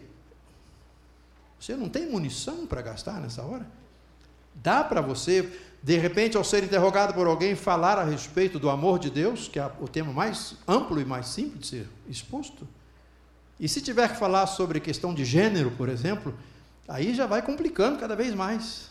[1.60, 3.68] Você não tem munição para gastar nessa hora?
[4.56, 5.52] Dá para você
[5.84, 9.60] de repente, ao ser interrogado por alguém, falar a respeito do amor de Deus, que
[9.60, 12.68] é o tema mais amplo e mais simples de ser exposto.
[13.60, 16.34] E se tiver que falar sobre questão de gênero, por exemplo,
[16.88, 18.90] aí já vai complicando cada vez mais.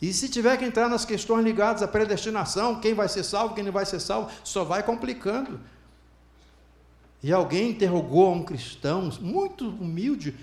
[0.00, 3.62] E se tiver que entrar nas questões ligadas à predestinação, quem vai ser salvo, quem
[3.62, 5.60] não vai ser salvo, só vai complicando.
[7.22, 10.34] E alguém interrogou um cristão muito humilde,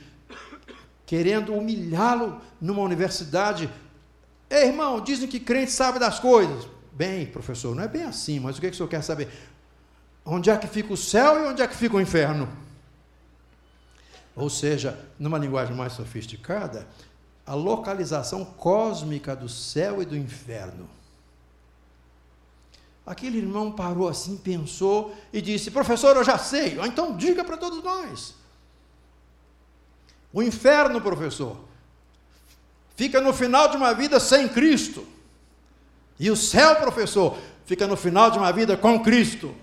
[1.05, 3.69] querendo humilhá-lo numa universidade.
[4.49, 6.65] Ei, irmão, dizem que crente sabe das coisas.
[6.93, 9.27] Bem, professor, não é bem assim, mas o que, é que o senhor quer saber?
[10.25, 12.47] Onde é que fica o céu e onde é que fica o inferno?
[14.39, 16.87] Ou seja, numa linguagem mais sofisticada,
[17.45, 20.89] a localização cósmica do céu e do inferno.
[23.05, 27.83] Aquele irmão parou assim, pensou e disse: Professor, eu já sei, então diga para todos
[27.83, 28.33] nós.
[30.31, 31.57] O inferno, professor,
[32.95, 35.05] fica no final de uma vida sem Cristo.
[36.17, 39.53] E o céu, professor, fica no final de uma vida com Cristo.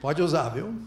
[0.00, 0.86] Pode usar, viu?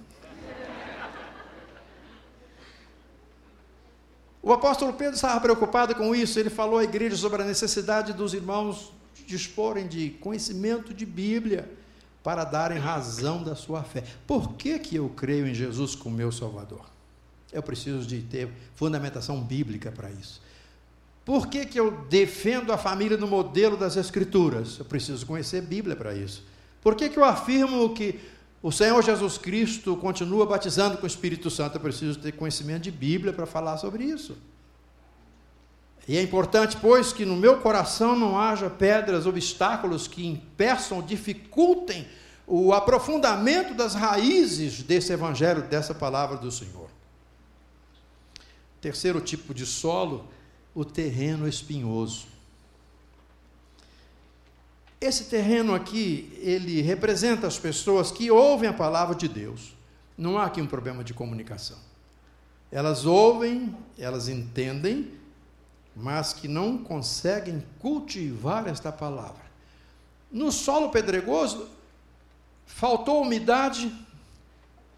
[4.43, 8.33] O apóstolo Pedro estava preocupado com isso, ele falou à igreja sobre a necessidade dos
[8.33, 8.91] irmãos
[9.27, 11.69] disporem de conhecimento de Bíblia
[12.23, 14.03] para darem razão da sua fé.
[14.25, 16.85] Por que, que eu creio em Jesus como meu Salvador?
[17.51, 20.41] Eu preciso de ter fundamentação bíblica para isso.
[21.23, 24.79] Por que, que eu defendo a família no modelo das Escrituras?
[24.79, 26.43] Eu preciso conhecer Bíblia para isso.
[26.81, 28.19] Por que, que eu afirmo que
[28.63, 31.77] o Senhor Jesus Cristo continua batizando com o Espírito Santo.
[31.77, 34.37] Eu preciso ter conhecimento de Bíblia para falar sobre isso.
[36.07, 42.07] E é importante, pois, que no meu coração não haja pedras, obstáculos que impeçam, dificultem
[42.45, 46.89] o aprofundamento das raízes desse evangelho, dessa palavra do Senhor.
[48.79, 50.27] Terceiro tipo de solo,
[50.73, 52.30] o terreno espinhoso.
[55.01, 59.73] Esse terreno aqui, ele representa as pessoas que ouvem a palavra de Deus.
[60.15, 61.79] Não há aqui um problema de comunicação.
[62.71, 65.11] Elas ouvem, elas entendem,
[65.95, 69.41] mas que não conseguem cultivar esta palavra.
[70.31, 71.67] No solo pedregoso,
[72.67, 73.91] faltou umidade,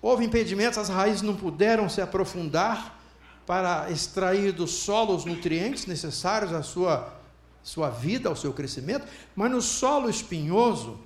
[0.02, 3.00] houve impedimentos, as raízes não puderam se aprofundar
[3.46, 7.23] para extrair do solo os nutrientes necessários à sua
[7.64, 11.00] sua vida, ao seu crescimento, mas no solo espinhoso,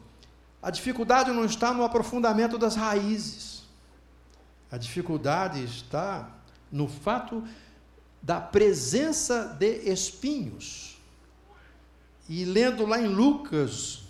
[0.61, 3.63] a dificuldade não está no aprofundamento das raízes.
[4.71, 6.29] A dificuldade está
[6.71, 7.43] no fato
[8.21, 10.97] da presença de espinhos.
[12.27, 14.03] E lendo lá em Lucas,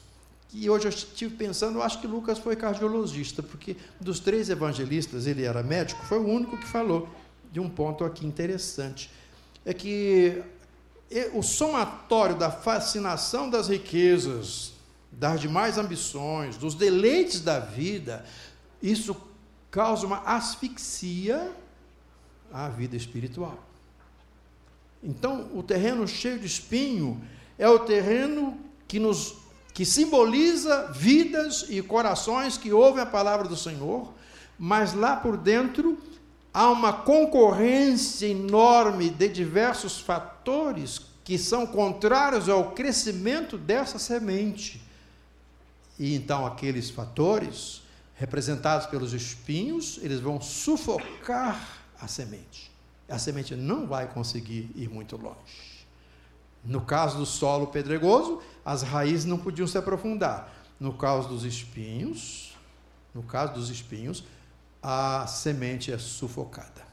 [0.49, 5.27] que hoje eu estive pensando, eu acho que Lucas foi cardiologista, porque dos três evangelistas
[5.27, 7.07] ele era médico, foi o único que falou
[7.51, 9.11] de um ponto aqui interessante.
[9.63, 10.41] É que
[11.33, 14.73] o somatório da fascinação das riquezas,
[15.11, 18.25] das demais ambições, dos deleites da vida,
[18.81, 19.15] isso
[19.71, 21.51] causa uma asfixia
[22.51, 23.57] à vida espiritual.
[25.03, 27.21] Então, o terreno cheio de espinho
[27.57, 29.35] é o terreno que nos
[29.73, 34.11] que simboliza vidas e corações que ouvem a palavra do Senhor,
[34.57, 35.99] mas lá por dentro
[36.57, 44.81] há uma concorrência enorme de diversos fatores que são contrários ao crescimento dessa semente.
[45.99, 47.83] E então aqueles fatores,
[48.15, 52.71] representados pelos espinhos, eles vão sufocar a semente.
[53.07, 55.85] A semente não vai conseguir ir muito longe.
[56.65, 60.51] No caso do solo pedregoso, as raízes não podiam se aprofundar.
[60.79, 62.57] No caso dos espinhos,
[63.13, 64.23] no caso dos espinhos,
[64.89, 66.87] a semente é sufocada.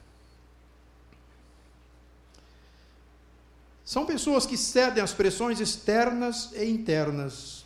[3.85, 7.65] São pessoas que cedem às pressões externas e internas,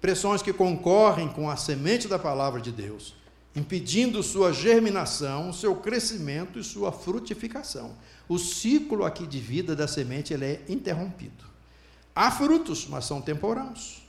[0.00, 3.14] pressões que concorrem com a semente da palavra de Deus,
[3.54, 7.94] impedindo sua germinação, seu crescimento e sua frutificação.
[8.26, 11.44] O ciclo aqui de vida da semente ele é interrompido.
[12.16, 13.99] Há frutos, mas são temporãos.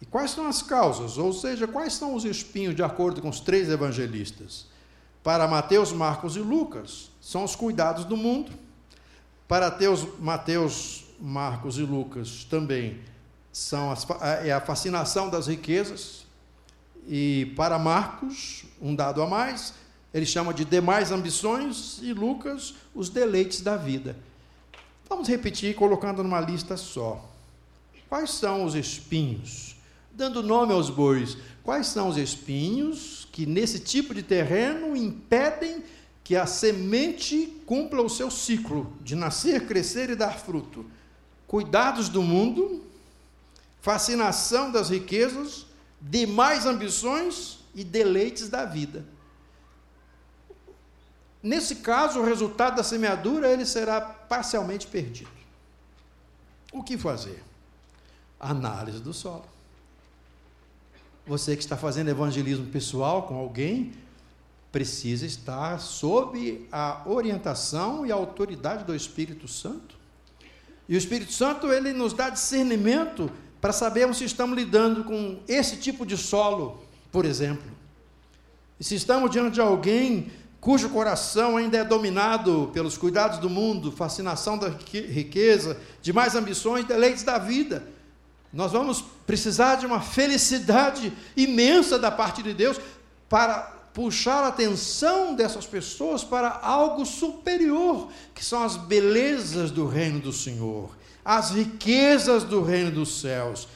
[0.00, 1.18] E quais são as causas?
[1.18, 4.66] Ou seja, quais são os espinhos, de acordo com os três evangelistas?
[5.22, 8.52] Para Mateus, Marcos e Lucas, são os cuidados do mundo.
[9.46, 13.00] Para Teus, Mateus, Marcos e Lucas também
[13.52, 14.06] são as,
[14.42, 16.24] é a fascinação das riquezas.
[17.06, 19.74] E para Marcos, um dado a mais,
[20.14, 24.16] ele chama de demais ambições e Lucas, os deleites da vida.
[25.08, 27.28] Vamos repetir colocando numa lista só.
[28.08, 29.69] Quais são os espinhos?
[30.20, 31.36] Dando nome aos bois.
[31.64, 35.82] Quais são os espinhos que nesse tipo de terreno impedem
[36.22, 40.86] que a semente cumpra o seu ciclo de nascer, crescer e dar fruto?
[41.50, 42.80] cuidados do mundo,
[43.80, 45.66] fascinação das riquezas,
[46.00, 49.04] demais ambições e deleites da vida.
[51.42, 55.28] Nesse caso, o resultado da semeadura ele será parcialmente perdido.
[56.72, 57.42] O que fazer?
[58.38, 59.44] Análise do solo.
[61.26, 63.92] Você que está fazendo evangelismo pessoal com alguém,
[64.72, 69.96] precisa estar sob a orientação e a autoridade do Espírito Santo.
[70.88, 75.76] E o Espírito Santo ele nos dá discernimento para sabermos se estamos lidando com esse
[75.76, 77.70] tipo de solo, por exemplo.
[78.78, 83.90] E se estamos diante de alguém cujo coração ainda é dominado pelos cuidados do mundo,
[83.90, 87.84] fascinação da riqueza, demais ambições, deleites da vida.
[88.52, 92.80] Nós vamos precisar de uma felicidade imensa da parte de Deus
[93.28, 100.20] para puxar a atenção dessas pessoas para algo superior, que são as belezas do reino
[100.20, 103.68] do Senhor, as riquezas do reino dos céus,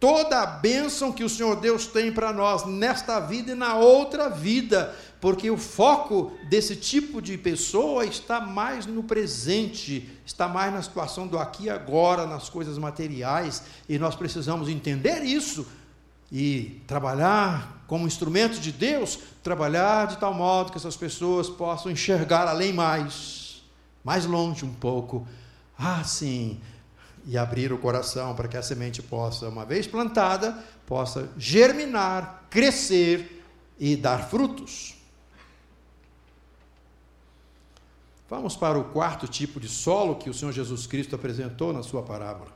[0.00, 4.28] toda a bênção que o Senhor Deus tem para nós nesta vida e na outra
[4.28, 4.94] vida,
[5.24, 11.26] porque o foco desse tipo de pessoa está mais no presente, está mais na situação
[11.26, 15.66] do aqui e agora, nas coisas materiais, e nós precisamos entender isso
[16.30, 22.46] e trabalhar como instrumento de Deus, trabalhar de tal modo que essas pessoas possam enxergar
[22.46, 23.64] além mais,
[24.04, 25.26] mais longe um pouco.
[25.78, 26.60] Ah, sim,
[27.24, 30.52] e abrir o coração para que a semente possa, uma vez plantada,
[30.84, 33.42] possa germinar, crescer
[33.78, 35.02] e dar frutos.
[38.28, 42.02] Vamos para o quarto tipo de solo que o Senhor Jesus Cristo apresentou na sua
[42.02, 42.52] parábola.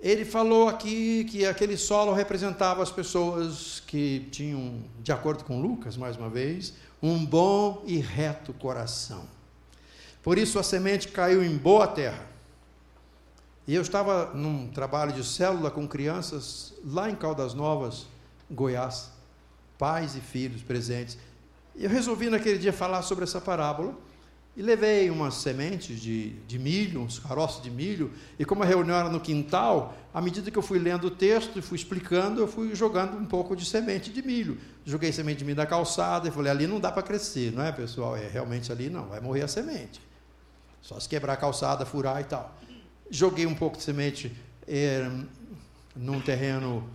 [0.00, 5.96] Ele falou aqui que aquele solo representava as pessoas que tinham, de acordo com Lucas,
[5.96, 9.24] mais uma vez, um bom e reto coração.
[10.22, 12.26] Por isso a semente caiu em boa terra.
[13.66, 18.06] E eu estava num trabalho de célula com crianças lá em Caldas Novas,
[18.48, 19.10] Goiás,
[19.76, 21.18] pais e filhos presentes.
[21.80, 23.94] Eu resolvi naquele dia falar sobre essa parábola
[24.56, 28.96] e levei umas sementes de, de milho, uns caroços de milho, e como a reunião
[28.96, 32.48] era no quintal, à medida que eu fui lendo o texto e fui explicando, eu
[32.48, 34.58] fui jogando um pouco de semente de milho.
[34.84, 37.70] Joguei semente de milho na calçada e falei, ali não dá para crescer, não é,
[37.70, 38.16] pessoal?
[38.16, 40.00] É, realmente ali não, vai morrer a semente.
[40.82, 42.58] Só se quebrar a calçada, furar e tal.
[43.08, 44.34] Joguei um pouco de semente
[44.66, 45.08] é,
[45.94, 46.90] num terreno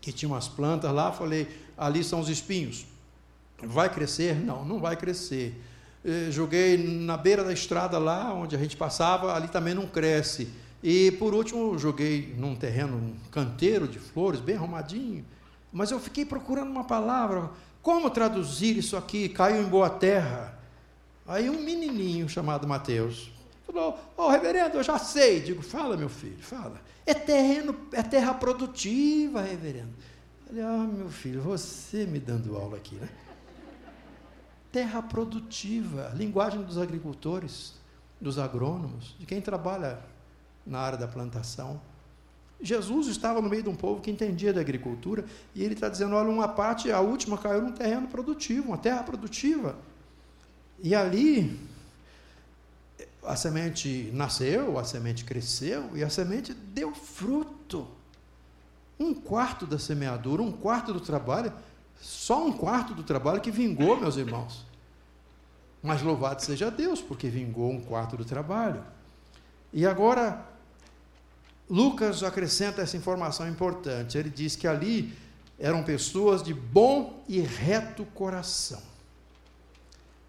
[0.00, 1.46] que tinha umas plantas lá, falei,
[1.76, 2.86] ali são os espinhos.
[3.62, 4.34] Vai crescer?
[4.36, 5.60] Não, não vai crescer.
[6.04, 10.48] Eh, joguei na beira da estrada lá, onde a gente passava, ali também não cresce.
[10.82, 15.24] E por último, joguei num terreno, um canteiro de flores, bem arrumadinho.
[15.72, 17.50] Mas eu fiquei procurando uma palavra.
[17.82, 19.28] Como traduzir isso aqui?
[19.28, 20.58] Caiu em boa terra.
[21.26, 23.30] Aí um menininho chamado Mateus
[23.66, 25.40] falou: Ô oh, reverendo, eu já sei.
[25.40, 26.80] Digo: Fala, meu filho, fala.
[27.06, 29.92] É terreno, é terra produtiva, reverendo.
[30.46, 33.08] Falei: Ah, meu filho, você me dando aula aqui, né?
[34.72, 37.74] Terra produtiva, linguagem dos agricultores,
[38.20, 39.98] dos agrônomos, de quem trabalha
[40.66, 41.80] na área da plantação.
[42.60, 46.14] Jesus estava no meio de um povo que entendia da agricultura e ele está dizendo:
[46.14, 49.76] olha, uma parte, a última caiu num terreno produtivo, uma terra produtiva.
[50.82, 51.58] E ali
[53.22, 57.86] a semente nasceu, a semente cresceu e a semente deu fruto.
[58.98, 61.52] Um quarto da semeadura, um quarto do trabalho
[62.00, 64.66] só um quarto do trabalho que vingou, meus irmãos.
[65.82, 68.84] Mas louvado seja Deus, porque vingou um quarto do trabalho.
[69.72, 70.44] E agora,
[71.68, 74.16] Lucas acrescenta essa informação importante.
[74.16, 75.12] Ele diz que ali
[75.58, 78.82] eram pessoas de bom e reto coração.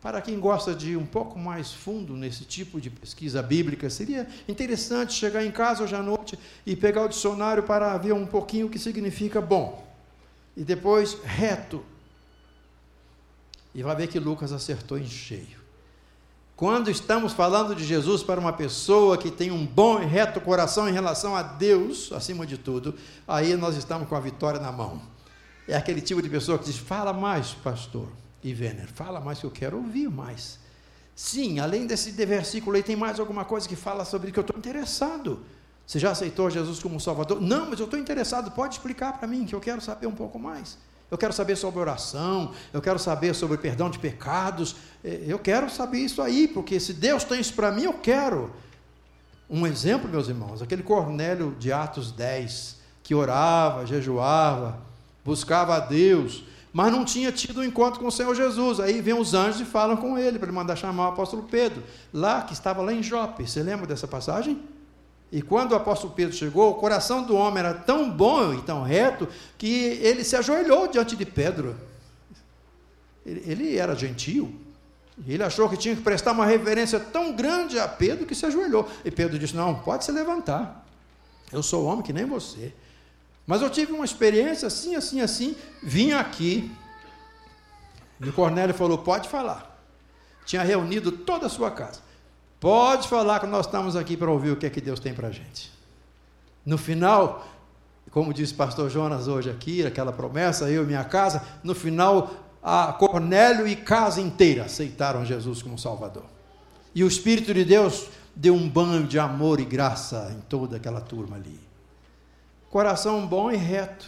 [0.01, 4.27] Para quem gosta de ir um pouco mais fundo nesse tipo de pesquisa bíblica, seria
[4.47, 8.67] interessante chegar em casa hoje à noite e pegar o dicionário para ver um pouquinho
[8.67, 9.88] o que significa bom
[10.59, 11.81] e depois reto.
[13.73, 15.57] E vai ver que Lucas acertou em cheio.
[16.53, 20.89] Quando estamos falando de Jesus para uma pessoa que tem um bom e reto coração
[20.89, 22.93] em relação a Deus, acima de tudo,
[23.25, 25.01] aí nós estamos com a vitória na mão.
[25.65, 28.09] É aquele tipo de pessoa que diz: fala mais, pastor
[28.43, 30.59] e Werner, fala mais que eu quero ouvir mais.
[31.15, 34.57] Sim, além desse versículo aí, tem mais alguma coisa que fala sobre que eu estou
[34.57, 35.39] interessado.
[35.89, 37.41] Você já aceitou Jesus como Salvador?
[37.41, 40.37] Não, mas eu estou interessado, pode explicar para mim, que eu quero saber um pouco
[40.37, 40.77] mais.
[41.09, 45.67] Eu quero saber sobre oração, eu quero saber sobre perdão de pecados, é, eu quero
[45.67, 48.53] saber isso aí, porque se Deus tem isso para mim, eu quero.
[49.49, 54.79] Um exemplo, meus irmãos, aquele Cornélio de Atos 10, que orava, jejuava,
[55.25, 58.79] buscava a Deus, mas não tinha tido um encontro com o Senhor Jesus.
[58.79, 61.81] Aí vem os anjos e falam com ele, para ele mandar chamar o apóstolo Pedro,
[62.13, 63.49] lá que estava lá em Jope.
[63.49, 64.61] Você lembra dessa passagem?
[65.31, 68.81] E quando o apóstolo Pedro chegou, o coração do homem era tão bom e tão
[68.81, 69.27] reto
[69.57, 71.75] que ele se ajoelhou diante de Pedro.
[73.25, 74.53] Ele, ele era gentil.
[75.27, 78.89] Ele achou que tinha que prestar uma reverência tão grande a Pedro que se ajoelhou.
[79.05, 80.85] E Pedro disse: Não, pode se levantar.
[81.51, 82.73] Eu sou homem que nem você.
[83.45, 85.55] Mas eu tive uma experiência assim, assim, assim.
[85.83, 86.71] Vim aqui.
[88.19, 89.77] E o Cornélio falou: Pode falar.
[90.45, 91.99] Tinha reunido toda a sua casa.
[92.59, 95.29] Pode falar que nós estamos aqui para ouvir o que é que Deus tem para
[95.29, 95.71] a gente.
[96.65, 97.47] No final,
[98.11, 102.31] como disse o pastor Jonas hoje aqui, aquela promessa, eu e minha casa, no final,
[102.61, 106.25] a Cornélio e casa inteira aceitaram Jesus como Salvador.
[106.93, 110.99] E o Espírito de Deus deu um banho de amor e graça em toda aquela
[110.99, 111.59] turma ali.
[112.69, 114.05] Coração bom e reto.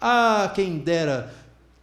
[0.00, 1.32] Ah, quem dera,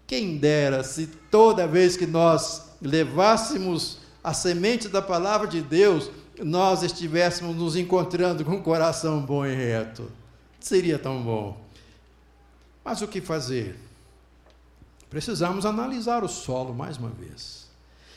[0.06, 6.84] quem dera se toda vez que nós levássemos a semente da palavra de Deus, nós
[6.84, 10.12] estivéssemos nos encontrando com um coração bom e reto.
[10.60, 11.60] Seria tão bom.
[12.84, 13.78] Mas o que fazer?
[15.10, 17.68] Precisamos analisar o solo mais uma vez.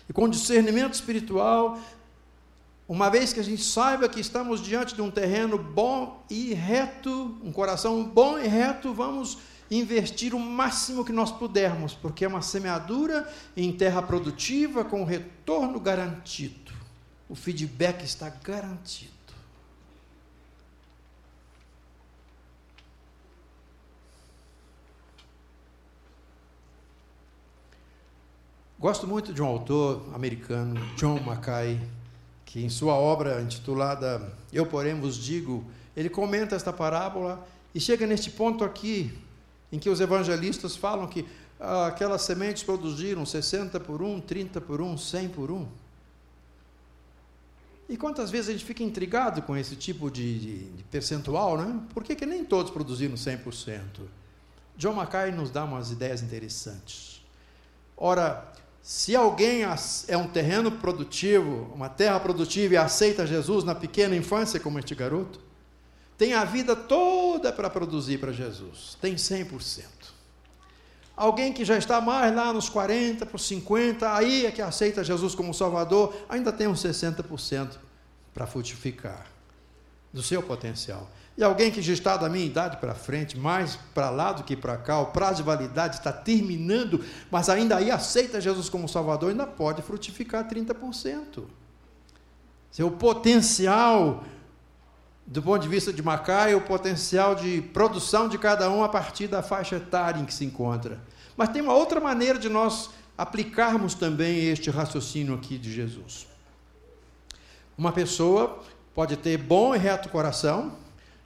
[0.09, 1.79] E com discernimento espiritual,
[2.87, 7.37] uma vez que a gente saiba que estamos diante de um terreno bom e reto,
[7.43, 9.39] um coração bom e reto, vamos
[9.79, 15.81] investir o máximo que nós pudermos, porque é uma semeadura em terra produtiva com retorno
[15.81, 16.73] garantido.
[17.29, 19.15] O feedback está garantido.
[28.85, 31.81] Gosto muito de um autor americano, John Mackay,
[32.45, 35.65] que em sua obra intitulada Eu, porém, vos digo,
[35.97, 39.17] ele comenta esta parábola e chega neste ponto aqui,
[39.75, 41.27] em que os evangelistas falam que
[41.59, 45.67] ah, aquelas sementes produziram 60 por 1, 30 por 1, 100 por 1.
[47.89, 51.81] E quantas vezes a gente fica intrigado com esse tipo de, de, de percentual, né?
[51.93, 53.83] Por que, que nem todos produziram 100%?
[54.77, 57.21] John Mackay nos dá umas ideias interessantes.
[57.97, 59.63] Ora, se alguém
[60.07, 64.95] é um terreno produtivo, uma terra produtiva e aceita Jesus na pequena infância, como este
[64.95, 65.41] garoto,
[66.17, 69.85] tem a vida toda para produzir para Jesus, tem 100%.
[71.17, 75.05] Alguém que já está mais lá nos 40, para os 50, aí é que aceita
[75.05, 77.79] Jesus como Salvador, ainda tem uns 60%
[78.33, 79.27] para frutificar
[80.13, 81.09] do seu potencial.
[81.37, 84.57] E alguém que já está da minha idade para frente, mais para lá do que
[84.57, 89.31] para cá, o prazo de validade está terminando, mas ainda aí aceita Jesus como Salvador,
[89.31, 91.45] ainda pode frutificar 30%.
[92.71, 94.25] Seu potencial
[95.27, 99.27] do ponto de vista de Macai, o potencial de produção de cada um a partir
[99.27, 101.01] da faixa etária em que se encontra.
[101.37, 106.27] Mas tem uma outra maneira de nós aplicarmos também este raciocínio aqui de Jesus.
[107.77, 108.63] Uma pessoa
[108.95, 110.77] pode ter bom e reto coração,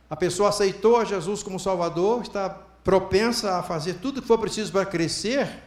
[0.08, 2.48] a pessoa aceitou a Jesus como Salvador, está
[2.82, 5.62] propensa a fazer tudo o que for preciso para crescer,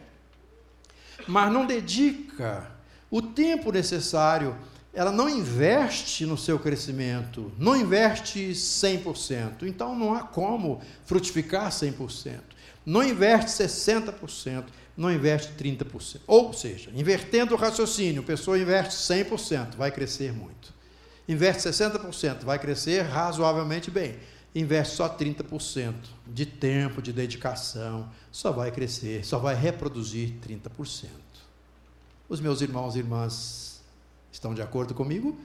[1.28, 2.68] mas não dedica
[3.08, 4.56] o tempo necessário
[4.94, 9.62] ela não investe no seu crescimento, não investe 100%.
[9.62, 12.40] Então não há como frutificar 100%.
[12.84, 14.64] Não investe 60%,
[14.96, 16.20] não investe 30%.
[16.26, 20.74] Ou seja, invertendo o raciocínio, a pessoa investe 100%, vai crescer muito.
[21.26, 24.16] Investe 60%, vai crescer razoavelmente bem.
[24.54, 25.94] Investe só 30%
[26.26, 31.06] de tempo, de dedicação, só vai crescer, só vai reproduzir 30%.
[32.28, 33.71] Os meus irmãos e irmãs
[34.32, 35.38] Estão de acordo comigo?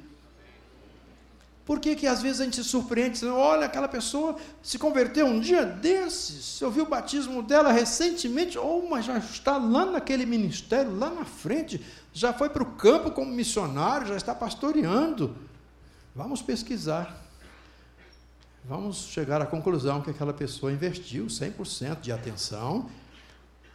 [1.67, 5.37] Por que, que às vezes a gente se surpreende, olha, aquela pessoa se converteu um
[5.37, 10.25] dia desses, eu vi o batismo dela recentemente, ou oh, mas já está lá naquele
[10.25, 15.35] ministério, lá na frente, já foi para o campo como missionário, já está pastoreando.
[16.15, 17.21] Vamos pesquisar.
[18.63, 22.89] Vamos chegar à conclusão que aquela pessoa investiu 100% de atenção,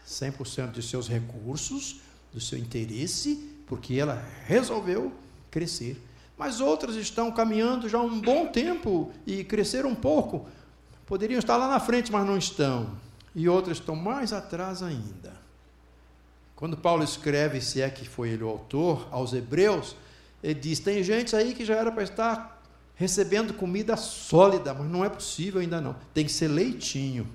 [0.09, 2.01] 100% de seus recursos,
[2.33, 5.11] do seu interesse porque ela resolveu
[5.51, 5.99] crescer.
[6.37, 10.47] Mas outras estão caminhando já um bom tempo e cresceram um pouco.
[11.07, 12.91] Poderiam estar lá na frente, mas não estão.
[13.35, 15.33] E outras estão mais atrás ainda.
[16.55, 19.97] Quando Paulo escreve, se é que foi ele o autor, aos Hebreus,
[20.43, 22.63] ele diz: tem gente aí que já era para estar
[22.95, 25.97] recebendo comida sólida, mas não é possível ainda não.
[26.13, 27.27] Tem que ser leitinho.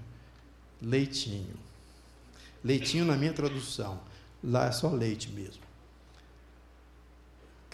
[0.79, 1.55] Leitinho.
[2.63, 3.99] Leitinho na minha tradução.
[4.43, 5.66] Lá é só leite mesmo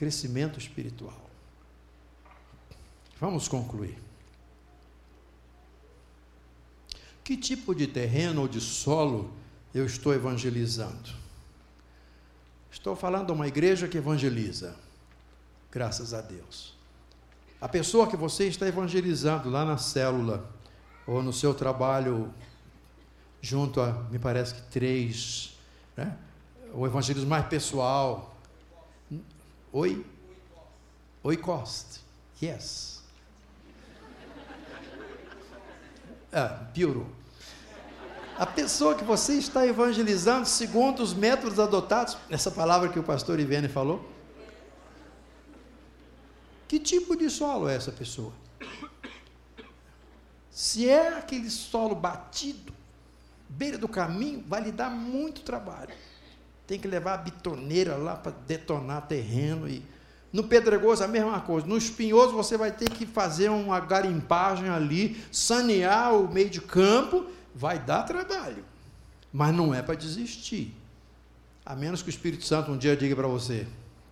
[0.03, 1.29] crescimento espiritual.
[3.21, 3.97] Vamos concluir.
[7.23, 9.33] Que tipo de terreno ou de solo
[9.73, 11.09] eu estou evangelizando?
[12.69, 14.75] Estou falando de uma igreja que evangeliza,
[15.71, 16.77] graças a Deus.
[17.61, 20.51] A pessoa que você está evangelizando lá na célula,
[21.07, 22.33] ou no seu trabalho,
[23.41, 25.57] junto a, me parece que três,
[25.95, 26.17] né?
[26.73, 28.32] o evangelismo mais pessoal.
[29.76, 30.05] Oi?
[31.24, 32.01] Oi, Cost.
[32.39, 33.01] Yes.
[36.32, 37.07] Ah, piorou.
[38.38, 43.39] A pessoa que você está evangelizando segundo os métodos adotados, essa palavra que o pastor
[43.39, 44.07] Ivene falou.
[46.67, 48.34] Que tipo de solo é essa pessoa?
[50.51, 52.71] Se é aquele solo batido,
[53.49, 55.95] beira do caminho, vai lhe dar muito trabalho.
[56.66, 59.84] Tem que levar a bitoneira lá para detonar terreno e
[60.34, 61.68] no pedregoso a mesma coisa.
[61.68, 67.28] No espinhoso você vai ter que fazer uma garimpagem ali, sanear o meio de campo
[67.53, 68.66] vai dar trabalho,
[69.32, 70.76] mas não é para desistir.
[71.64, 73.68] A menos que o Espírito Santo um dia diga para você: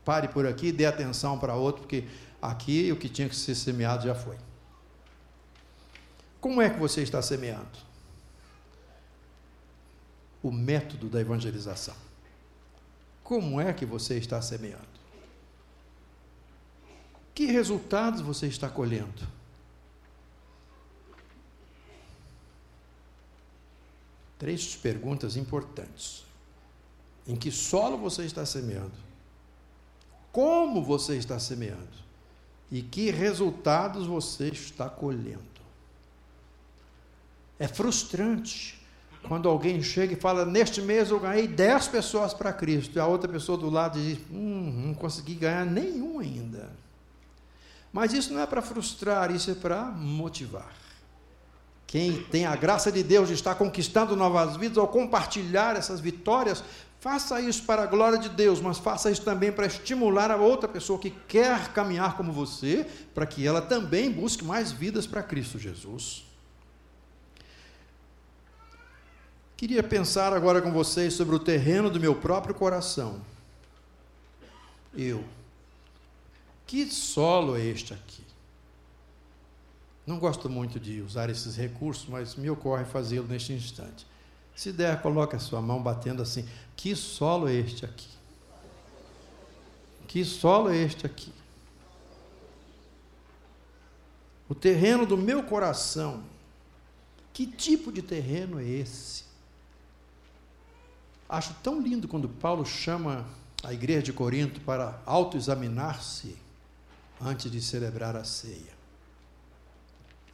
[0.05, 2.05] pare por aqui, dê atenção para outro, porque
[2.39, 4.37] aqui o que tinha que ser semeado já foi.
[6.39, 7.67] Como é que você está semeando?
[10.41, 11.95] O método da evangelização.
[13.31, 14.99] Como é que você está semeando?
[17.33, 19.25] Que resultados você está colhendo?
[24.37, 26.25] Três perguntas importantes.
[27.25, 28.97] Em que solo você está semeando?
[30.33, 31.87] Como você está semeando?
[32.69, 35.39] E que resultados você está colhendo?
[37.57, 38.80] É frustrante
[39.27, 43.05] quando alguém chega e fala: Neste mês eu ganhei 10 pessoas para Cristo, e a
[43.05, 46.69] outra pessoa do lado diz: Hum, não consegui ganhar nenhum ainda.
[47.91, 50.71] Mas isso não é para frustrar, isso é para motivar.
[51.85, 56.63] Quem tem a graça de Deus de estar conquistando novas vidas ao compartilhar essas vitórias,
[57.01, 60.69] faça isso para a glória de Deus, mas faça isso também para estimular a outra
[60.69, 65.59] pessoa que quer caminhar como você, para que ela também busque mais vidas para Cristo
[65.59, 66.30] Jesus.
[69.61, 73.21] Queria pensar agora com vocês sobre o terreno do meu próprio coração.
[74.91, 75.23] Eu.
[76.65, 78.23] Que solo é este aqui?
[80.03, 84.07] Não gosto muito de usar esses recursos, mas me ocorre fazê-lo neste instante.
[84.55, 86.43] Se der, coloque a sua mão batendo assim.
[86.75, 88.09] Que solo é este aqui?
[90.07, 91.31] Que solo é este aqui?
[94.49, 96.23] O terreno do meu coração.
[97.31, 99.29] Que tipo de terreno é esse?
[101.31, 103.25] Acho tão lindo quando Paulo chama
[103.63, 106.37] a igreja de Corinto para autoexaminar-se
[107.19, 108.81] antes de celebrar a ceia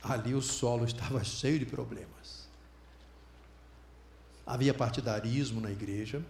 [0.09, 2.47] ali o solo estava cheio de problemas.
[4.45, 6.23] Havia partidarismo na igreja,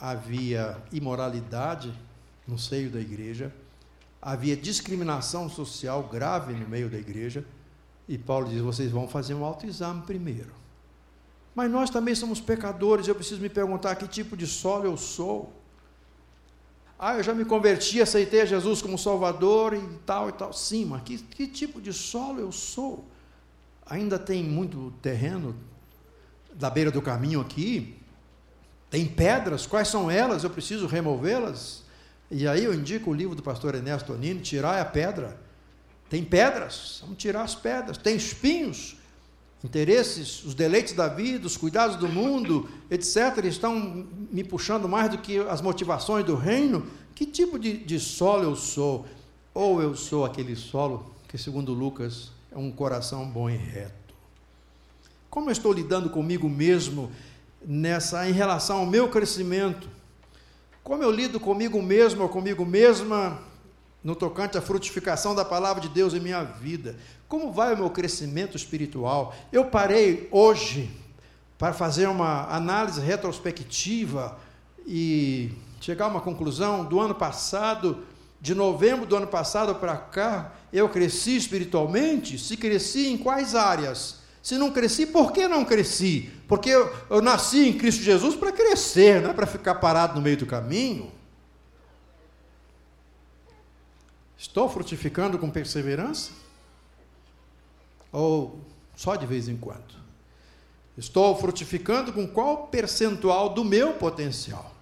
[0.00, 1.92] havia imoralidade
[2.46, 3.52] no seio da igreja,
[4.20, 7.44] havia discriminação social grave no meio da igreja,
[8.08, 10.61] e Paulo diz: vocês vão fazer um autoexame primeiro.
[11.54, 15.52] Mas nós também somos pecadores, eu preciso me perguntar que tipo de solo eu sou.
[16.98, 20.52] Ah, eu já me converti, aceitei Jesus como Salvador e tal e tal.
[20.52, 23.04] Sim, mas que, que tipo de solo eu sou?
[23.84, 25.54] Ainda tem muito terreno
[26.54, 27.98] da beira do caminho aqui?
[28.88, 29.66] Tem pedras?
[29.66, 30.44] Quais são elas?
[30.44, 31.82] Eu preciso removê-las?
[32.30, 35.38] E aí eu indico o livro do pastor Ernesto Tonini, Tirar a Pedra.
[36.08, 36.98] Tem pedras?
[37.02, 37.96] Vamos tirar as pedras.
[37.96, 38.96] Tem espinhos?
[39.64, 45.18] Interesses, os deleites da vida, os cuidados do mundo, etc., estão me puxando mais do
[45.18, 49.06] que as motivações do reino, que tipo de, de solo eu sou?
[49.54, 54.14] Ou eu sou aquele solo que, segundo Lucas, é um coração bom e reto?
[55.30, 57.10] Como eu estou lidando comigo mesmo
[57.64, 59.88] nessa em relação ao meu crescimento?
[60.82, 63.40] Como eu lido comigo mesmo ou comigo mesma
[64.02, 66.96] no tocante à frutificação da palavra de Deus em minha vida?
[67.28, 69.34] Como vai o meu crescimento espiritual?
[69.52, 70.90] Eu parei hoje
[71.56, 74.36] para fazer uma análise retrospectiva
[74.86, 78.04] e chegar a uma conclusão do ano passado,
[78.40, 82.38] de novembro do ano passado para cá, eu cresci espiritualmente?
[82.38, 84.16] Se cresci, em quais áreas?
[84.42, 86.28] Se não cresci, por que não cresci?
[86.48, 90.20] Porque eu, eu nasci em Cristo Jesus para crescer, não é para ficar parado no
[90.20, 91.12] meio do caminho.
[94.42, 96.32] Estou frutificando com perseverança?
[98.10, 98.58] Ou
[98.96, 99.94] só de vez em quando?
[100.98, 104.74] Estou frutificando com qual percentual do meu potencial?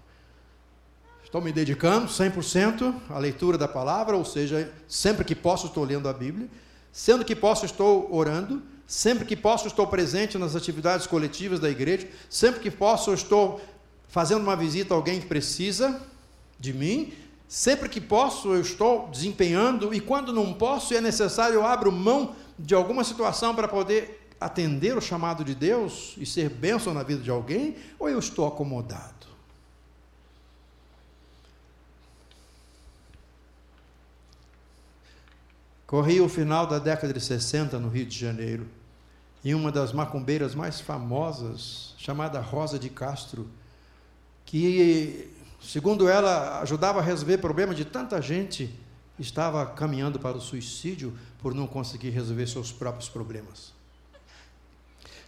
[1.22, 6.08] Estou me dedicando 100% à leitura da palavra, ou seja, sempre que posso estou lendo
[6.08, 6.48] a Bíblia,
[6.90, 12.08] sendo que posso estou orando, sempre que posso estou presente nas atividades coletivas da igreja,
[12.30, 13.60] sempre que posso estou
[14.08, 16.00] fazendo uma visita a alguém que precisa
[16.58, 17.12] de mim,
[17.50, 21.90] Sempre que posso, eu estou desempenhando, e quando não posso e é necessário, eu abro
[21.90, 27.02] mão de alguma situação para poder atender o chamado de Deus e ser bênção na
[27.02, 29.26] vida de alguém, ou eu estou acomodado?
[35.88, 38.68] Corria o final da década de 60 no Rio de Janeiro,
[39.42, 43.50] e uma das macumbeiras mais famosas, chamada Rosa de Castro,
[44.46, 45.28] que,
[45.60, 48.74] segundo ela, ajudava a resolver problemas de tanta gente,
[49.18, 53.72] estava caminhando para o suicídio por não conseguir resolver seus próprios problemas.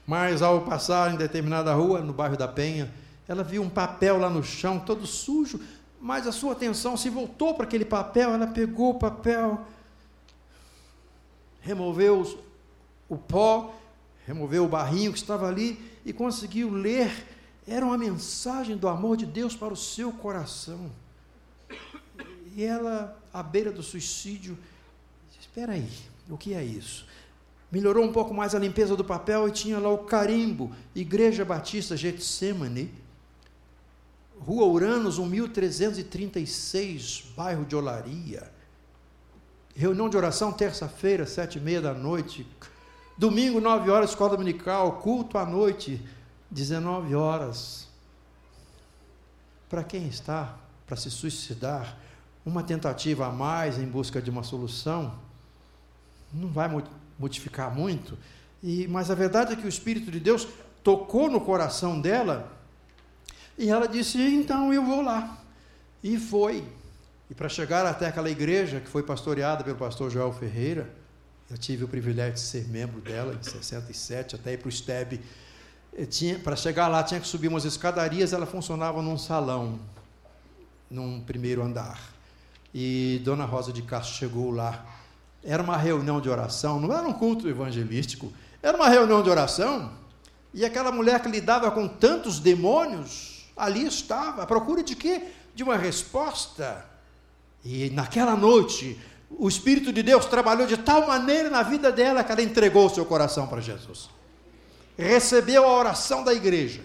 [0.07, 2.93] Mas ao passar em determinada rua, no bairro da Penha,
[3.28, 5.61] ela viu um papel lá no chão, todo sujo,
[6.01, 9.64] mas a sua atenção se voltou para aquele papel, ela pegou o papel,
[11.61, 12.41] removeu
[13.09, 13.72] o pó,
[14.26, 17.11] removeu o barrinho que estava ali e conseguiu ler.
[17.66, 20.90] Era uma mensagem do amor de Deus para o seu coração.
[22.54, 24.58] E ela, à beira do suicídio,
[25.40, 25.88] espera aí,
[26.28, 27.06] o que é isso?
[27.70, 31.96] Melhorou um pouco mais a limpeza do papel e tinha lá o carimbo, Igreja Batista
[31.96, 32.92] Getsemane,
[34.38, 38.50] Rua Uranos, 1336, bairro de Olaria.
[39.74, 42.46] Reunião de oração, terça-feira, sete e meia da noite.
[43.16, 45.00] Domingo, nove horas, escola dominical.
[45.00, 46.04] Culto à noite,
[46.53, 47.88] 19 horas.
[49.68, 51.96] Para quem está para se suicidar,
[52.44, 55.14] uma tentativa a mais em busca de uma solução,
[56.32, 56.68] não vai
[57.18, 58.18] modificar muito.
[58.62, 60.46] E, mas a verdade é que o Espírito de Deus
[60.84, 62.53] tocou no coração dela
[63.57, 65.38] e ela disse: então eu vou lá.
[66.03, 66.64] E foi.
[67.30, 70.90] E para chegar até aquela igreja que foi pastoreada pelo pastor Joel Ferreira,
[71.50, 75.20] eu tive o privilégio de ser membro dela em 67, até ir para o STEB.
[76.43, 79.78] Para chegar lá tinha que subir umas escadarias, ela funcionava num salão,
[80.90, 82.01] num primeiro andar.
[82.74, 84.84] E Dona Rosa de Castro chegou lá
[85.45, 88.32] era uma reunião de oração, não era um culto evangelístico,
[88.62, 89.90] era uma reunião de oração.
[90.55, 95.22] E aquela mulher que lidava com tantos demônios, ali estava, à procura de quê?
[95.55, 96.84] De uma resposta.
[97.64, 102.30] E naquela noite, o Espírito de Deus trabalhou de tal maneira na vida dela que
[102.30, 104.11] ela entregou o seu coração para Jesus.
[104.97, 106.82] Recebeu a oração da igreja,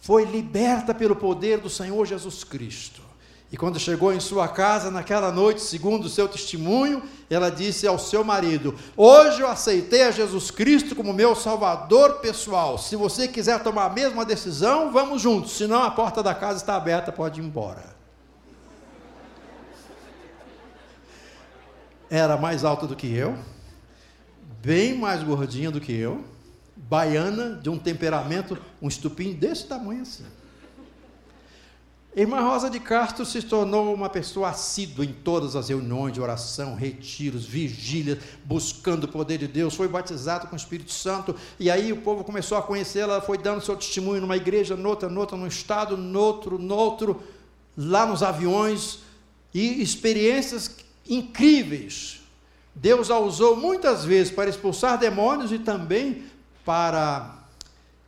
[0.00, 3.08] foi liberta pelo poder do Senhor Jesus Cristo.
[3.50, 7.98] E quando chegou em sua casa naquela noite, segundo o seu testemunho, ela disse ao
[7.98, 12.76] seu marido: Hoje eu aceitei a Jesus Cristo como meu salvador pessoal.
[12.76, 15.52] Se você quiser tomar a mesma decisão, vamos juntos.
[15.52, 17.96] Senão a porta da casa está aberta, pode ir embora.
[22.10, 23.36] Era mais alta do que eu,
[24.62, 26.24] bem mais gordinha do que eu,
[26.88, 30.24] baiana, de um temperamento, um estupim desse tamanho assim.
[32.16, 36.74] Irmã Rosa de Castro se tornou uma pessoa assídua em todas as reuniões de oração,
[36.74, 39.74] retiros, vigílias, buscando o poder de Deus.
[39.74, 43.20] Foi batizada com o Espírito Santo e aí o povo começou a conhecê-la.
[43.20, 47.22] Foi dando seu testemunho numa igreja, noutra, noutra, num estado, noutro, noutro,
[47.76, 49.00] lá nos aviões
[49.54, 50.74] e experiências
[51.08, 52.20] incríveis.
[52.74, 56.24] Deus a usou muitas vezes para expulsar demônios e também
[56.68, 57.34] para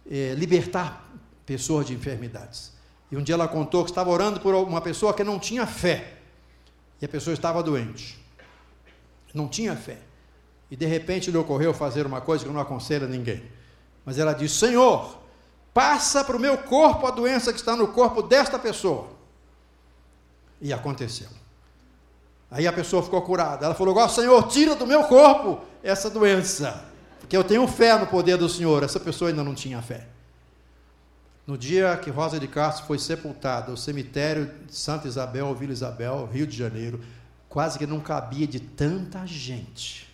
[0.07, 1.11] eh, libertar
[1.47, 2.75] pessoas de enfermidades.
[3.11, 6.19] E um dia ela contou que estava orando por uma pessoa que não tinha fé.
[7.01, 8.23] E a pessoa estava doente.
[9.33, 9.97] Não tinha fé.
[10.71, 13.51] E de repente lhe ocorreu fazer uma coisa que eu não aconselho a ninguém.
[14.05, 15.19] Mas ela disse: Senhor,
[15.73, 19.09] passa para o meu corpo a doença que está no corpo desta pessoa.
[20.61, 21.29] E aconteceu.
[22.51, 23.65] Aí a pessoa ficou curada.
[23.65, 26.90] Ela falou: Senhor, tira do meu corpo essa doença.
[27.21, 28.83] Porque eu tenho fé no poder do Senhor.
[28.83, 30.09] Essa pessoa ainda não tinha fé.
[31.47, 36.29] No dia que Rosa de Castro foi sepultada, o cemitério de Santa Isabel, Vila Isabel,
[36.33, 37.01] Rio de Janeiro,
[37.49, 40.09] quase que não cabia de tanta gente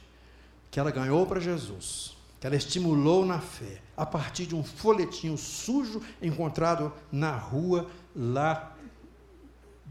[0.71, 5.37] que ela ganhou para Jesus, que ela estimulou na fé, a partir de um folhetinho
[5.37, 8.75] sujo encontrado na rua lá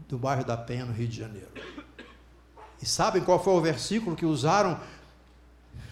[0.08, 1.50] do bairro da Penha, no Rio de Janeiro.
[2.80, 4.78] E sabem qual foi o versículo que usaram?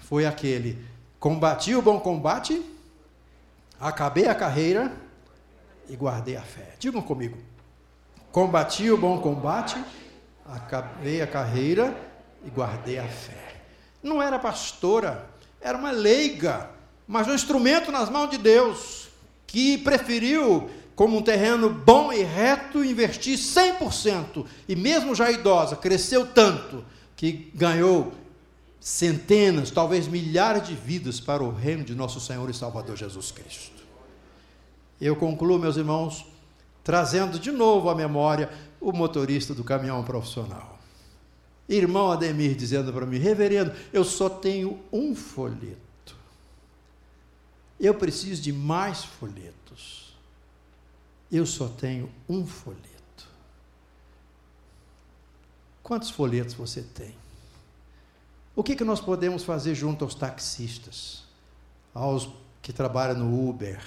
[0.02, 0.84] Foi aquele:
[1.24, 2.62] Combati o bom combate,
[3.80, 4.92] acabei a carreira
[5.88, 6.74] e guardei a fé.
[6.78, 7.38] Digam comigo.
[8.30, 9.82] Combati o bom combate,
[10.44, 11.96] acabei a carreira
[12.44, 13.62] e guardei a fé.
[14.02, 15.30] Não era pastora,
[15.62, 16.68] era uma leiga,
[17.08, 19.08] mas um instrumento nas mãos de Deus,
[19.46, 26.26] que preferiu, como um terreno bom e reto, investir 100%, e mesmo já idosa, cresceu
[26.26, 26.84] tanto
[27.16, 28.12] que ganhou
[28.84, 33.82] centenas, talvez milhares de vidas para o reino de nosso Senhor e Salvador Jesus Cristo.
[35.00, 36.26] Eu concluo, meus irmãos,
[36.84, 40.78] trazendo de novo à memória o motorista do caminhão profissional.
[41.66, 46.14] Irmão Ademir dizendo para mim: Reverendo, eu só tenho um folheto.
[47.80, 50.14] Eu preciso de mais folhetos.
[51.32, 52.90] Eu só tenho um folheto.
[55.82, 57.23] Quantos folhetos você tem?
[58.56, 61.24] O que, que nós podemos fazer junto aos taxistas,
[61.92, 62.28] aos
[62.62, 63.80] que trabalham no Uber,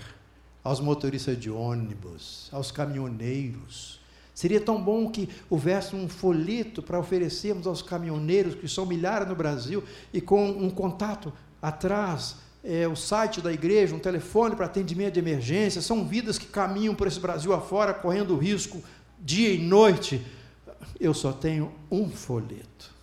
[0.61, 4.01] aos motoristas de ônibus, aos caminhoneiros?
[4.33, 9.35] Seria tão bom que houvesse um folheto para oferecermos aos caminhoneiros, que são milhares no
[9.35, 9.81] Brasil,
[10.13, 15.21] e com um contato atrás, é, o site da igreja, um telefone para atendimento de
[15.21, 15.81] emergência.
[15.81, 18.83] São vidas que caminham por esse Brasil afora, correndo risco
[19.17, 20.21] dia e noite.
[20.99, 22.96] Eu só tenho um folheto.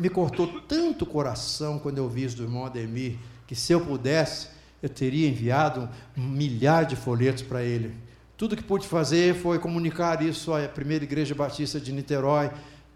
[0.00, 3.80] Me cortou tanto o coração quando eu vi isso do irmão Ademir, que se eu
[3.80, 4.48] pudesse,
[4.82, 7.94] eu teria enviado um milhar de folhetos para ele
[8.40, 12.50] tudo que pude fazer foi comunicar isso à primeira igreja batista de Niterói,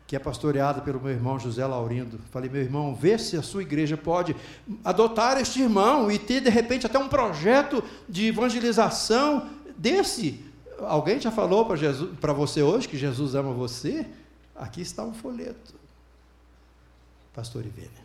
[0.07, 2.18] que é pastoreada pelo meu irmão José Laurindo.
[2.30, 4.34] Falei, meu irmão, vê se a sua igreja pode
[4.82, 10.42] adotar este irmão e ter, de repente, até um projeto de evangelização desse.
[10.80, 14.07] Alguém já falou para você hoje que Jesus ama você?
[14.57, 15.74] Aqui está um folheto.
[17.35, 18.03] Pastor Ivênia.